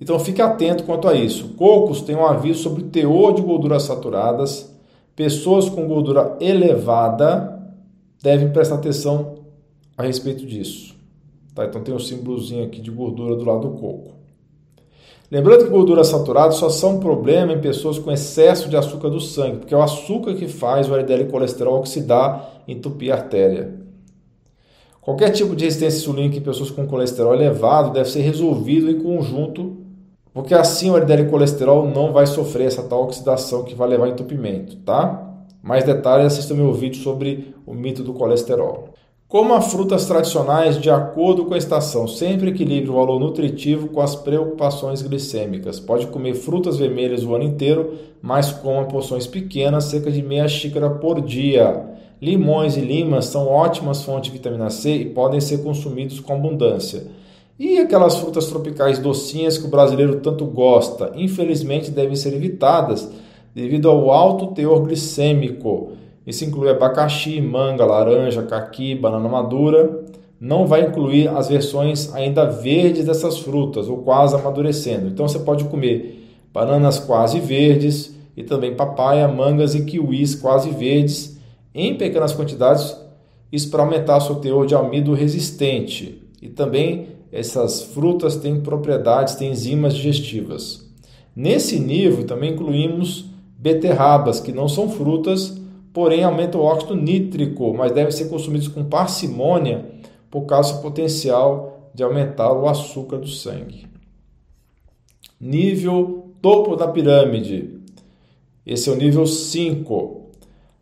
Então 0.00 0.18
fique 0.18 0.40
atento 0.40 0.84
quanto 0.84 1.06
a 1.06 1.14
isso. 1.14 1.48
Cocos 1.56 2.00
têm 2.00 2.16
um 2.16 2.24
aviso 2.24 2.62
sobre 2.62 2.82
o 2.82 2.86
teor 2.86 3.34
de 3.34 3.42
gorduras 3.42 3.82
saturadas. 3.82 4.74
Pessoas 5.14 5.68
com 5.68 5.86
gordura 5.86 6.36
elevada 6.40 7.74
devem 8.22 8.50
prestar 8.50 8.76
atenção 8.76 9.34
a 9.96 10.02
respeito 10.02 10.46
disso. 10.46 10.95
Tá? 11.56 11.64
Então 11.64 11.82
tem 11.82 11.94
um 11.94 11.98
símbolozinho 11.98 12.62
aqui 12.62 12.82
de 12.82 12.90
gordura 12.90 13.34
do 13.34 13.44
lado 13.44 13.62
do 13.62 13.70
coco. 13.70 14.14
Lembrando 15.30 15.64
que 15.64 15.70
gorduras 15.70 16.06
saturadas 16.06 16.56
só 16.56 16.68
são 16.68 16.96
um 16.96 17.00
problema 17.00 17.52
em 17.52 17.60
pessoas 17.60 17.98
com 17.98 18.12
excesso 18.12 18.68
de 18.68 18.76
açúcar 18.76 19.08
do 19.08 19.20
sangue, 19.20 19.56
porque 19.56 19.74
é 19.74 19.76
o 19.76 19.82
açúcar 19.82 20.34
que 20.34 20.46
faz 20.46 20.88
o 20.88 20.94
LDL 20.94 21.24
colesterol 21.24 21.78
oxidar 21.78 22.62
e 22.68 22.74
entupir 22.74 23.10
a 23.10 23.16
artéria. 23.16 23.74
Qualquer 25.00 25.30
tipo 25.30 25.56
de 25.56 25.64
resistência 25.64 25.98
insulínica 25.98 26.36
em 26.36 26.42
pessoas 26.42 26.70
com 26.70 26.86
colesterol 26.86 27.34
elevado 27.34 27.90
deve 27.90 28.10
ser 28.10 28.20
resolvido 28.20 28.90
em 28.90 29.00
conjunto, 29.00 29.78
porque 30.32 30.54
assim 30.54 30.90
o 30.90 30.96
LDL 30.96 31.30
colesterol 31.30 31.88
não 31.88 32.12
vai 32.12 32.26
sofrer 32.26 32.66
essa 32.66 32.82
tal 32.82 33.04
oxidação 33.04 33.64
que 33.64 33.74
vai 33.74 33.88
levar 33.88 34.04
a 34.04 34.10
entupimento, 34.10 34.76
tá? 34.78 35.32
Mais 35.62 35.82
detalhes, 35.82 36.26
assista 36.26 36.54
meu 36.54 36.72
vídeo 36.72 37.02
sobre 37.02 37.54
o 37.66 37.74
mito 37.74 38.04
do 38.04 38.12
colesterol. 38.12 38.90
Coma 39.36 39.60
frutas 39.60 40.06
tradicionais 40.06 40.80
de 40.80 40.88
acordo 40.88 41.44
com 41.44 41.52
a 41.52 41.58
estação, 41.58 42.08
sempre 42.08 42.48
equilibre 42.48 42.88
o 42.88 42.94
valor 42.94 43.20
nutritivo 43.20 43.88
com 43.88 44.00
as 44.00 44.16
preocupações 44.16 45.02
glicêmicas. 45.02 45.78
Pode 45.78 46.06
comer 46.06 46.32
frutas 46.32 46.78
vermelhas 46.78 47.22
o 47.22 47.34
ano 47.34 47.44
inteiro, 47.44 47.98
mas 48.22 48.50
coma 48.50 48.86
porções 48.86 49.26
pequenas, 49.26 49.84
cerca 49.84 50.10
de 50.10 50.22
meia 50.22 50.48
xícara 50.48 50.88
por 50.88 51.20
dia. 51.20 51.84
Limões 52.18 52.78
e 52.78 52.80
limas 52.80 53.26
são 53.26 53.46
ótimas 53.46 54.02
fontes 54.02 54.30
de 54.30 54.38
vitamina 54.38 54.70
C 54.70 54.96
e 54.96 55.04
podem 55.04 55.38
ser 55.38 55.62
consumidos 55.62 56.18
com 56.18 56.32
abundância. 56.32 57.06
E 57.58 57.76
aquelas 57.76 58.16
frutas 58.16 58.46
tropicais 58.46 58.98
docinhas 58.98 59.58
que 59.58 59.66
o 59.66 59.70
brasileiro 59.70 60.20
tanto 60.20 60.46
gosta, 60.46 61.12
infelizmente 61.14 61.90
devem 61.90 62.16
ser 62.16 62.32
evitadas 62.32 63.06
devido 63.54 63.90
ao 63.90 64.10
alto 64.10 64.54
teor 64.54 64.86
glicêmico. 64.86 65.92
Isso 66.26 66.44
inclui 66.44 66.68
abacaxi, 66.68 67.40
manga, 67.40 67.84
laranja, 67.84 68.42
caqui, 68.42 68.94
banana 68.94 69.28
madura. 69.28 70.04
Não 70.40 70.66
vai 70.66 70.82
incluir 70.82 71.28
as 71.28 71.48
versões 71.48 72.12
ainda 72.14 72.44
verdes 72.44 73.06
dessas 73.06 73.38
frutas 73.38 73.88
ou 73.88 73.98
quase 73.98 74.34
amadurecendo. 74.34 75.06
Então 75.06 75.28
você 75.28 75.38
pode 75.38 75.64
comer 75.64 76.28
bananas 76.52 76.98
quase 76.98 77.38
verdes 77.38 78.14
e 78.36 78.42
também 78.42 78.74
papaya, 78.74 79.28
mangas 79.28 79.74
e 79.74 79.84
kiwis 79.84 80.34
quase 80.34 80.70
verdes 80.70 81.38
em 81.74 81.94
pequenas 81.94 82.32
quantidades, 82.32 82.96
isso 83.52 83.70
para 83.70 83.82
aumentar 83.82 84.20
seu 84.20 84.36
teor 84.36 84.66
de 84.66 84.74
amido 84.74 85.14
resistente. 85.14 86.22
E 86.42 86.48
também 86.48 87.08
essas 87.30 87.82
frutas 87.82 88.36
têm 88.36 88.60
propriedades, 88.60 89.34
têm 89.34 89.50
enzimas 89.50 89.94
digestivas. 89.94 90.86
Nesse 91.34 91.78
nível 91.78 92.24
também 92.24 92.52
incluímos 92.52 93.26
beterrabas, 93.58 94.40
que 94.40 94.52
não 94.52 94.68
são 94.68 94.88
frutas, 94.88 95.55
porém 95.96 96.22
aumenta 96.22 96.58
o 96.58 96.62
óxido 96.62 96.94
nítrico, 96.94 97.72
mas 97.72 97.90
devem 97.90 98.12
ser 98.12 98.28
consumidos 98.28 98.68
com 98.68 98.84
parcimônia 98.84 99.86
por 100.30 100.42
causa 100.42 100.74
do 100.74 100.82
potencial 100.82 101.88
de 101.94 102.02
aumentar 102.02 102.52
o 102.52 102.68
açúcar 102.68 103.16
do 103.16 103.26
sangue. 103.26 103.86
Nível 105.40 106.32
topo 106.42 106.76
da 106.76 106.86
pirâmide. 106.86 107.80
Esse 108.66 108.90
é 108.90 108.92
o 108.92 108.96
nível 108.96 109.26
5. 109.26 110.26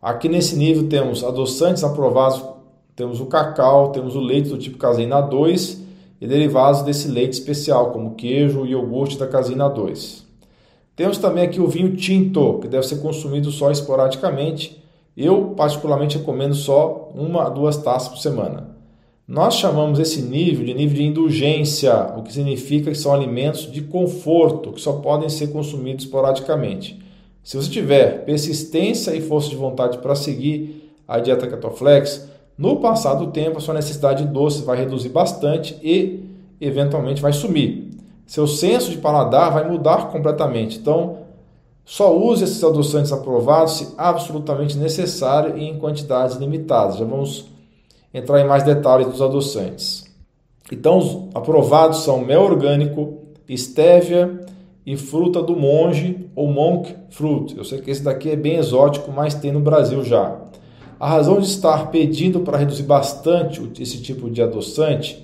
Aqui 0.01 0.27
nesse 0.27 0.57
nível 0.57 0.89
temos 0.89 1.23
adoçantes 1.23 1.85
aprovados, 1.85 2.43
temos 2.93 3.21
o 3.21 3.27
cacau, 3.27 3.93
temos 3.93 4.17
o 4.17 4.19
leite 4.19 4.49
do 4.49 4.57
tipo 4.57 4.77
caseína 4.77 5.21
2 5.21 5.81
e 6.19 6.27
derivados 6.27 6.81
desse 6.81 7.07
leite 7.07 7.31
especial, 7.31 7.93
como 7.93 8.15
queijo 8.15 8.65
e 8.65 8.71
iogurte 8.71 9.17
da 9.17 9.27
caseína 9.27 9.69
2. 9.69 10.25
Temos 10.93 11.17
também 11.17 11.45
aqui 11.45 11.61
o 11.61 11.69
vinho 11.69 11.95
tinto, 11.95 12.59
que 12.59 12.67
deve 12.67 12.85
ser 12.85 12.97
consumido 12.97 13.49
só 13.49 13.71
esporadicamente 13.71 14.83
eu, 15.15 15.53
particularmente, 15.55 16.17
recomendo 16.17 16.55
só 16.55 17.11
uma 17.15 17.45
a 17.45 17.49
duas 17.49 17.77
taças 17.77 18.09
por 18.09 18.17
semana. 18.17 18.75
Nós 19.27 19.55
chamamos 19.55 19.97
esse 19.97 20.21
nível 20.21 20.65
de 20.65 20.73
nível 20.73 20.97
de 20.97 21.03
indulgência, 21.03 22.13
o 22.15 22.21
que 22.21 22.31
significa 22.31 22.91
que 22.91 22.97
são 22.97 23.13
alimentos 23.13 23.71
de 23.71 23.81
conforto, 23.81 24.71
que 24.71 24.81
só 24.81 24.93
podem 24.93 25.29
ser 25.29 25.47
consumidos 25.47 26.05
esporadicamente. 26.05 27.03
Se 27.43 27.57
você 27.57 27.69
tiver 27.69 28.23
persistência 28.25 29.15
e 29.15 29.21
força 29.21 29.49
de 29.49 29.55
vontade 29.55 29.97
para 29.97 30.15
seguir 30.15 30.93
a 31.07 31.19
dieta 31.19 31.47
Ketoflex, 31.47 32.29
no 32.57 32.77
passar 32.77 33.15
do 33.15 33.27
tempo 33.27 33.57
a 33.57 33.61
sua 33.61 33.73
necessidade 33.73 34.23
de 34.23 34.31
doce 34.31 34.63
vai 34.63 34.77
reduzir 34.77 35.09
bastante 35.09 35.75
e 35.81 36.23
eventualmente 36.61 37.21
vai 37.21 37.33
sumir. 37.33 37.91
Seu 38.25 38.47
senso 38.47 38.91
de 38.91 38.97
paladar 38.97 39.51
vai 39.51 39.69
mudar 39.69 40.09
completamente. 40.09 40.77
Então, 40.77 41.24
só 41.85 42.17
use 42.17 42.43
esses 42.43 42.63
adoçantes 42.63 43.11
aprovados 43.11 43.73
se 43.73 43.93
absolutamente 43.95 44.75
necessário 44.75 45.57
e 45.57 45.63
em 45.63 45.77
quantidades 45.77 46.35
limitadas. 46.35 46.97
Já 46.97 47.05
vamos 47.05 47.45
entrar 48.11 48.41
em 48.41 48.47
mais 48.47 48.63
detalhes 48.63 49.07
dos 49.07 49.21
adoçantes. 49.21 50.03
Então, 50.71 50.97
os 50.97 51.35
aprovados 51.35 51.99
são 51.99 52.25
mel 52.25 52.41
orgânico, 52.41 53.19
estévia 53.47 54.41
e 54.83 54.97
fruta 54.97 55.43
do 55.43 55.55
monge 55.55 56.27
ou 56.35 56.51
monk 56.51 56.95
fruit. 57.09 57.55
Eu 57.55 57.63
sei 57.63 57.79
que 57.81 57.91
esse 57.91 58.03
daqui 58.03 58.31
é 58.31 58.35
bem 58.35 58.55
exótico, 58.55 59.11
mas 59.11 59.35
tem 59.35 59.51
no 59.51 59.59
Brasil 59.59 60.03
já. 60.03 60.41
A 60.99 61.07
razão 61.07 61.39
de 61.39 61.45
estar 61.45 61.91
pedindo 61.91 62.39
para 62.39 62.57
reduzir 62.57 62.83
bastante 62.83 63.61
esse 63.79 64.01
tipo 64.01 64.29
de 64.29 64.41
adoçante 64.41 65.23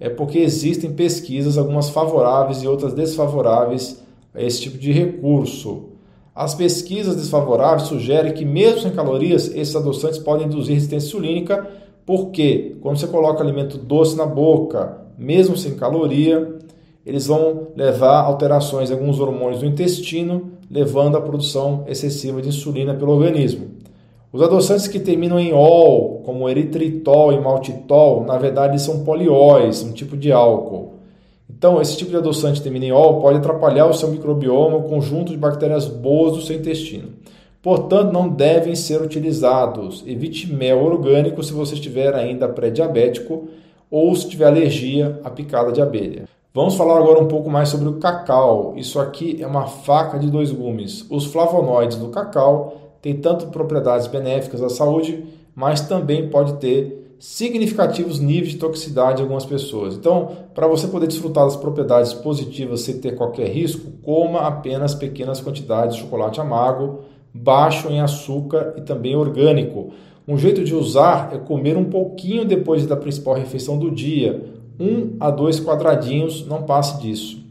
é 0.00 0.08
porque 0.08 0.38
existem 0.38 0.92
pesquisas, 0.92 1.58
algumas 1.58 1.90
favoráveis 1.90 2.62
e 2.62 2.66
outras 2.66 2.94
desfavoráveis 2.94 4.02
a 4.34 4.42
esse 4.42 4.62
tipo 4.62 4.78
de 4.78 4.90
recurso. 4.90 5.89
As 6.34 6.54
pesquisas 6.54 7.16
desfavoráveis 7.16 7.88
sugerem 7.88 8.32
que, 8.32 8.44
mesmo 8.44 8.80
sem 8.80 8.92
calorias, 8.92 9.48
esses 9.54 9.74
adoçantes 9.74 10.18
podem 10.18 10.46
induzir 10.46 10.74
resistência 10.74 11.08
insulínica, 11.08 11.68
porque 12.06 12.76
quando 12.80 12.98
você 12.98 13.06
coloca 13.06 13.42
alimento 13.42 13.76
doce 13.76 14.16
na 14.16 14.26
boca, 14.26 14.98
mesmo 15.18 15.56
sem 15.56 15.74
caloria, 15.74 16.56
eles 17.04 17.26
vão 17.26 17.68
levar 17.76 18.22
alterações 18.22 18.90
em 18.90 18.94
alguns 18.94 19.18
hormônios 19.18 19.60
do 19.60 19.66
intestino, 19.66 20.52
levando 20.70 21.16
à 21.16 21.20
produção 21.20 21.84
excessiva 21.88 22.40
de 22.40 22.48
insulina 22.48 22.94
pelo 22.94 23.12
organismo. 23.12 23.68
Os 24.32 24.40
adoçantes 24.40 24.86
que 24.86 25.00
terminam 25.00 25.40
em 25.40 25.52
ol, 25.52 26.22
como 26.24 26.48
eritritol 26.48 27.32
e 27.32 27.40
maltitol, 27.40 28.24
na 28.24 28.38
verdade 28.38 28.80
são 28.80 29.02
polióis, 29.02 29.82
um 29.82 29.92
tipo 29.92 30.16
de 30.16 30.30
álcool. 30.30 30.99
Então, 31.56 31.82
esse 31.82 31.96
tipo 31.96 32.10
de 32.10 32.16
adoçante 32.16 32.62
termina 32.62 32.86
em 32.86 32.92
ol 32.92 33.20
pode 33.20 33.38
atrapalhar 33.38 33.86
o 33.86 33.92
seu 33.92 34.08
microbioma, 34.08 34.76
o 34.76 34.84
conjunto 34.84 35.32
de 35.32 35.36
bactérias 35.36 35.86
boas 35.86 36.36
do 36.36 36.42
seu 36.42 36.56
intestino. 36.56 37.08
Portanto, 37.60 38.12
não 38.12 38.28
devem 38.28 38.74
ser 38.74 39.02
utilizados. 39.02 40.04
Evite 40.06 40.50
mel 40.50 40.82
orgânico 40.82 41.42
se 41.42 41.52
você 41.52 41.74
estiver 41.74 42.14
ainda 42.14 42.48
pré-diabético 42.48 43.48
ou 43.90 44.14
se 44.14 44.28
tiver 44.28 44.46
alergia 44.46 45.20
à 45.24 45.30
picada 45.30 45.72
de 45.72 45.82
abelha. 45.82 46.28
Vamos 46.54 46.76
falar 46.76 46.96
agora 46.96 47.20
um 47.20 47.28
pouco 47.28 47.50
mais 47.50 47.68
sobre 47.68 47.88
o 47.88 47.94
cacau. 47.94 48.74
Isso 48.76 48.98
aqui 48.98 49.42
é 49.42 49.46
uma 49.46 49.66
faca 49.66 50.18
de 50.18 50.30
dois 50.30 50.50
gumes. 50.52 51.04
Os 51.10 51.26
flavonoides 51.26 51.98
do 51.98 52.08
cacau 52.08 52.76
têm 53.02 53.16
tanto 53.16 53.48
propriedades 53.48 54.06
benéficas 54.06 54.62
à 54.62 54.68
saúde, 54.68 55.24
mas 55.54 55.80
também 55.82 56.28
pode 56.28 56.54
ter 56.54 56.99
significativos 57.20 58.18
níveis 58.18 58.52
de 58.52 58.58
toxicidade 58.58 59.20
em 59.20 59.22
algumas 59.24 59.44
pessoas. 59.44 59.94
Então, 59.94 60.30
para 60.54 60.66
você 60.66 60.88
poder 60.88 61.06
desfrutar 61.06 61.44
das 61.44 61.54
propriedades 61.54 62.14
positivas 62.14 62.80
sem 62.80 62.98
ter 62.98 63.14
qualquer 63.14 63.48
risco, 63.48 63.90
coma 64.02 64.40
apenas 64.40 64.94
pequenas 64.94 65.38
quantidades 65.38 65.96
de 65.96 66.02
chocolate 66.02 66.40
amargo, 66.40 67.00
baixo 67.32 67.88
em 67.90 68.00
açúcar 68.00 68.72
e 68.78 68.80
também 68.80 69.14
orgânico. 69.14 69.90
Um 70.26 70.38
jeito 70.38 70.64
de 70.64 70.74
usar 70.74 71.30
é 71.34 71.38
comer 71.38 71.76
um 71.76 71.84
pouquinho 71.84 72.46
depois 72.46 72.86
da 72.86 72.96
principal 72.96 73.34
refeição 73.34 73.78
do 73.78 73.90
dia, 73.90 74.42
um 74.80 75.16
a 75.20 75.30
dois 75.30 75.60
quadradinhos, 75.60 76.46
não 76.46 76.62
passe 76.62 77.02
disso. 77.02 77.44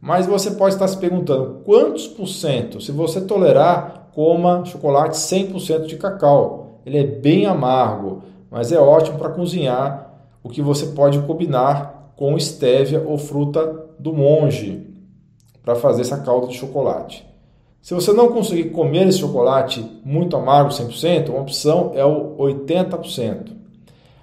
Mas 0.00 0.26
você 0.26 0.50
pode 0.50 0.74
estar 0.74 0.88
se 0.88 0.98
perguntando 0.98 1.60
quantos 1.64 2.08
por 2.08 2.26
cento? 2.26 2.80
Se 2.80 2.90
você 2.90 3.20
tolerar, 3.20 4.10
coma 4.12 4.64
chocolate 4.64 5.16
100% 5.16 5.86
de 5.86 5.96
cacau. 5.96 6.80
Ele 6.84 6.98
é 6.98 7.04
bem 7.04 7.46
amargo, 7.46 8.22
mas 8.54 8.70
é 8.70 8.78
ótimo 8.78 9.18
para 9.18 9.30
cozinhar, 9.30 10.14
o 10.40 10.48
que 10.48 10.62
você 10.62 10.86
pode 10.86 11.18
combinar 11.22 12.12
com 12.14 12.36
estévia 12.36 13.02
ou 13.04 13.18
fruta 13.18 13.88
do 13.98 14.12
monge 14.12 14.94
para 15.60 15.74
fazer 15.74 16.02
essa 16.02 16.18
calda 16.18 16.46
de 16.46 16.54
chocolate. 16.54 17.26
Se 17.82 17.94
você 17.94 18.12
não 18.12 18.28
conseguir 18.28 18.70
comer 18.70 19.08
esse 19.08 19.18
chocolate 19.18 19.84
muito 20.04 20.36
amargo 20.36 20.70
100%, 20.70 21.30
uma 21.30 21.40
opção 21.40 21.90
é 21.96 22.04
o 22.04 22.36
80%. 22.36 23.50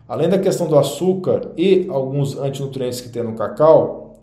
Além 0.07 0.29
da 0.29 0.39
questão 0.39 0.65
do 0.65 0.79
açúcar 0.79 1.49
e 1.57 1.87
alguns 1.89 2.37
antinutrientes 2.37 3.01
que 3.01 3.09
tem 3.09 3.23
no 3.23 3.33
cacau, 3.33 4.15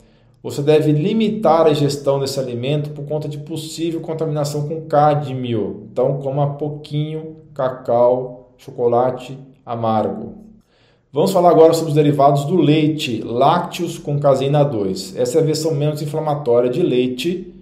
você 0.43 0.63
deve 0.63 0.91
limitar 0.91 1.67
a 1.67 1.71
ingestão 1.71 2.19
desse 2.19 2.41
alimento 2.41 2.93
por 2.93 3.05
conta 3.05 3.29
de 3.29 3.37
possível 3.37 4.01
contaminação 4.01 4.67
com 4.67 4.87
cádmio. 4.87 5.87
Então, 5.93 6.19
coma 6.23 6.55
pouquinho 6.55 7.37
cacau, 7.53 8.55
chocolate 8.57 9.39
amargo. 9.69 10.49
Vamos 11.13 11.31
falar 11.31 11.51
agora 11.51 11.75
sobre 11.75 11.91
os 11.91 11.95
derivados 11.95 12.45
do 12.45 12.57
leite, 12.57 13.23
lácteos 13.23 13.99
com 13.99 14.19
caseína 14.19 14.65
2. 14.65 15.17
Essa 15.17 15.39
é 15.39 15.41
a 15.41 15.45
versão 15.45 15.75
menos 15.75 16.03
inflamatória 16.03 16.71
de 16.71 16.83
leite 16.83 17.53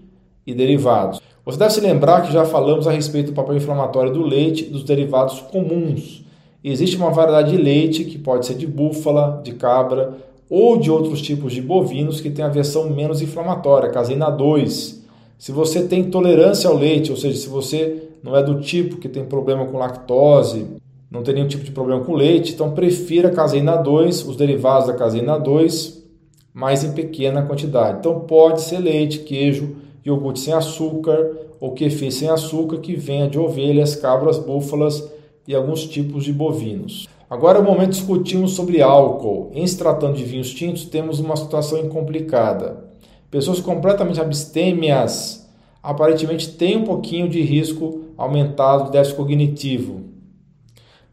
e 0.46 0.54
derivados. 0.54 1.20
Você 1.44 1.58
deve 1.58 1.74
se 1.74 1.80
lembrar 1.80 2.22
que 2.22 2.32
já 2.32 2.44
falamos 2.44 2.86
a 2.86 2.92
respeito 2.92 3.30
do 3.30 3.34
papel 3.34 3.56
inflamatório 3.56 4.12
do 4.12 4.22
leite 4.22 4.64
e 4.64 4.70
dos 4.70 4.84
derivados 4.84 5.40
comuns. 5.40 6.24
Existe 6.62 6.96
uma 6.96 7.10
variedade 7.10 7.52
de 7.52 7.56
leite 7.56 8.04
que 8.04 8.18
pode 8.18 8.46
ser 8.46 8.54
de 8.54 8.66
búfala, 8.66 9.40
de 9.44 9.52
cabra 9.52 10.16
ou 10.50 10.76
de 10.76 10.90
outros 10.90 11.22
tipos 11.22 11.52
de 11.52 11.62
bovinos 11.62 12.20
que 12.20 12.30
tem 12.30 12.44
a 12.44 12.48
versão 12.48 12.90
menos 12.90 13.22
inflamatória, 13.22 13.90
caseína 13.90 14.30
2. 14.30 15.04
Se 15.38 15.52
você 15.52 15.84
tem 15.84 16.00
intolerância 16.00 16.68
ao 16.68 16.76
leite, 16.76 17.10
ou 17.10 17.16
seja, 17.16 17.36
se 17.36 17.48
você 17.48 18.02
não 18.22 18.36
é 18.36 18.42
do 18.42 18.60
tipo 18.60 18.96
que 18.96 19.08
tem 19.08 19.24
problema 19.24 19.66
com 19.66 19.78
lactose, 19.78 20.66
não 21.10 21.22
tem 21.22 21.34
nenhum 21.34 21.48
tipo 21.48 21.64
de 21.64 21.70
problema 21.70 22.04
com 22.04 22.14
leite, 22.14 22.52
então 22.52 22.72
prefira 22.72 23.28
a 23.28 23.32
caseína 23.32 23.76
2, 23.76 24.26
os 24.26 24.36
derivados 24.36 24.88
da 24.88 24.94
caseína 24.94 25.38
2, 25.38 26.04
mas 26.52 26.82
em 26.82 26.92
pequena 26.92 27.42
quantidade. 27.42 27.98
Então 27.98 28.20
pode 28.20 28.62
ser 28.62 28.78
leite, 28.78 29.20
queijo, 29.20 29.76
iogurte 30.04 30.40
sem 30.40 30.52
açúcar 30.52 31.36
ou 31.60 31.72
kefir 31.72 32.12
sem 32.12 32.28
açúcar 32.28 32.78
que 32.78 32.94
venha 32.96 33.28
de 33.28 33.38
ovelhas, 33.38 33.94
cabras, 33.94 34.38
búfalas 34.38 35.06
e 35.46 35.54
alguns 35.54 35.86
tipos 35.86 36.24
de 36.24 36.32
bovinos. 36.32 37.06
Agora 37.28 37.58
é 37.58 37.60
o 37.60 37.64
momento 37.64 37.90
de 37.90 37.98
discutirmos 37.98 38.52
sobre 38.52 38.80
álcool. 38.80 39.50
Em 39.52 39.66
se 39.66 39.76
tratando 39.76 40.16
de 40.16 40.24
vinhos 40.24 40.52
tintos, 40.52 40.84
temos 40.84 41.18
uma 41.18 41.36
situação 41.36 41.88
complicada. 41.88 42.84
Pessoas 43.30 43.60
completamente 43.60 44.20
abstêmias 44.20 45.48
aparentemente 45.82 46.52
têm 46.52 46.76
um 46.78 46.84
pouquinho 46.84 47.28
de 47.28 47.40
risco 47.42 48.02
aumentado 48.16 48.84
de 48.84 48.92
déficit 48.92 49.16
cognitivo. 49.16 50.15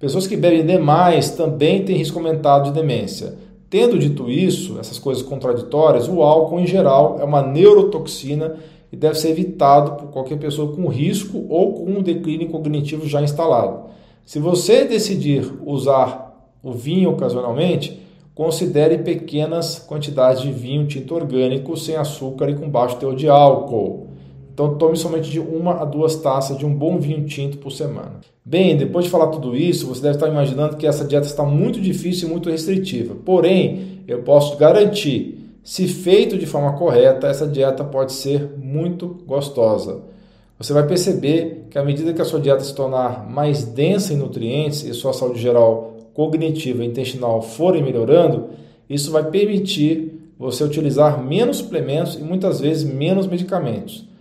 Pessoas 0.03 0.27
que 0.27 0.35
bebem 0.35 0.65
demais 0.65 1.29
também 1.29 1.85
têm 1.85 1.95
risco 1.95 2.19
aumentado 2.19 2.65
de 2.65 2.73
demência. 2.73 3.35
Tendo 3.69 3.97
dito 3.97 4.29
isso, 4.29 4.77
essas 4.77 4.99
coisas 4.99 5.23
contraditórias, 5.23 6.09
o 6.09 6.21
álcool 6.21 6.59
em 6.59 6.67
geral 6.67 7.19
é 7.21 7.23
uma 7.23 7.41
neurotoxina 7.41 8.57
e 8.91 8.97
deve 8.97 9.17
ser 9.17 9.29
evitado 9.29 9.93
por 9.93 10.09
qualquer 10.09 10.37
pessoa 10.37 10.75
com 10.75 10.89
risco 10.89 11.45
ou 11.47 11.75
com 11.75 11.85
um 11.85 12.01
declínio 12.01 12.49
cognitivo 12.49 13.07
já 13.07 13.21
instalado. 13.21 13.91
Se 14.25 14.39
você 14.39 14.83
decidir 14.83 15.49
usar 15.65 16.51
o 16.61 16.73
vinho 16.73 17.11
ocasionalmente, 17.11 17.97
considere 18.35 18.97
pequenas 18.97 19.79
quantidades 19.79 20.41
de 20.41 20.51
vinho 20.51 20.85
tinto 20.85 21.15
orgânico 21.15 21.77
sem 21.77 21.95
açúcar 21.95 22.49
e 22.49 22.55
com 22.55 22.69
baixo 22.69 22.97
teor 22.97 23.15
de 23.15 23.29
álcool. 23.29 24.09
Então 24.53 24.75
tome 24.75 24.95
somente 24.95 25.31
de 25.31 25.39
uma 25.39 25.81
a 25.81 25.85
duas 25.85 26.15
taças 26.17 26.57
de 26.57 26.65
um 26.65 26.73
bom 26.73 26.99
vinho 26.99 27.25
tinto 27.25 27.57
por 27.57 27.71
semana. 27.71 28.21
Bem, 28.45 28.77
depois 28.77 29.05
de 29.05 29.11
falar 29.11 29.27
tudo 29.27 29.55
isso, 29.55 29.87
você 29.87 30.01
deve 30.01 30.15
estar 30.15 30.27
imaginando 30.27 30.77
que 30.77 30.85
essa 30.85 31.03
dieta 31.03 31.25
está 31.25 31.43
muito 31.43 31.81
difícil 31.81 32.27
e 32.27 32.31
muito 32.31 32.51
restritiva. 32.51 33.15
Porém, 33.25 34.03
eu 34.07 34.21
posso 34.21 34.55
garantir 34.57 35.39
se 35.63 35.87
feito 35.87 36.37
de 36.37 36.45
forma 36.45 36.73
correta, 36.73 37.27
essa 37.27 37.47
dieta 37.47 37.83
pode 37.83 38.13
ser 38.13 38.51
muito 38.57 39.07
gostosa. 39.25 40.01
Você 40.59 40.71
vai 40.71 40.85
perceber 40.85 41.65
que 41.69 41.79
à 41.79 41.83
medida 41.83 42.13
que 42.13 42.21
a 42.21 42.25
sua 42.25 42.39
dieta 42.39 42.63
se 42.63 42.75
tornar 42.75 43.27
mais 43.27 43.63
densa 43.63 44.13
em 44.13 44.17
nutrientes 44.17 44.83
e 44.83 44.93
sua 44.93 45.13
saúde 45.13 45.41
geral 45.41 45.97
cognitiva 46.13 46.83
e 46.83 46.87
intestinal 46.87 47.41
forem 47.41 47.81
melhorando, 47.81 48.49
isso 48.87 49.09
vai 49.09 49.23
permitir 49.31 50.31
você 50.37 50.63
utilizar 50.63 51.23
menos 51.23 51.57
suplementos 51.57 52.15
e 52.15 52.21
muitas 52.21 52.59
vezes 52.59 52.83
menos 52.83 53.25
medicamentos. 53.25 54.12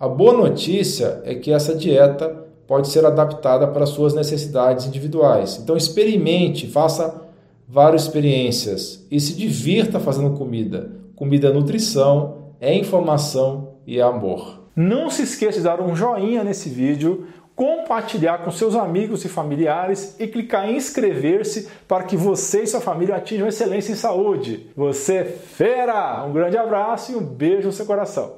A 0.00 0.08
boa 0.08 0.32
notícia 0.32 1.20
é 1.26 1.34
que 1.34 1.52
essa 1.52 1.74
dieta 1.74 2.46
pode 2.66 2.88
ser 2.88 3.04
adaptada 3.04 3.66
para 3.66 3.84
suas 3.84 4.14
necessidades 4.14 4.86
individuais. 4.86 5.60
Então 5.62 5.76
experimente, 5.76 6.66
faça 6.66 7.28
várias 7.68 8.04
experiências 8.04 9.06
e 9.10 9.20
se 9.20 9.34
divirta 9.34 10.00
fazendo 10.00 10.38
comida. 10.38 10.90
Comida 11.14 11.48
é 11.48 11.52
nutrição, 11.52 12.54
é 12.58 12.74
informação 12.74 13.74
e 13.86 13.98
é 13.98 14.02
amor. 14.02 14.62
Não 14.74 15.10
se 15.10 15.20
esqueça 15.20 15.58
de 15.58 15.64
dar 15.64 15.82
um 15.82 15.94
joinha 15.94 16.42
nesse 16.42 16.70
vídeo, 16.70 17.26
compartilhar 17.54 18.38
com 18.38 18.50
seus 18.50 18.74
amigos 18.74 19.22
e 19.26 19.28
familiares 19.28 20.16
e 20.18 20.26
clicar 20.26 20.66
em 20.66 20.76
inscrever-se 20.76 21.68
para 21.86 22.04
que 22.04 22.16
você 22.16 22.62
e 22.62 22.66
sua 22.66 22.80
família 22.80 23.16
atinjam 23.16 23.46
excelência 23.46 23.92
em 23.92 23.96
saúde. 23.96 24.70
Você 24.74 25.16
é 25.16 25.24
fera! 25.24 26.24
Um 26.24 26.32
grande 26.32 26.56
abraço 26.56 27.12
e 27.12 27.16
um 27.16 27.22
beijo 27.22 27.66
no 27.66 27.72
seu 27.74 27.84
coração. 27.84 28.32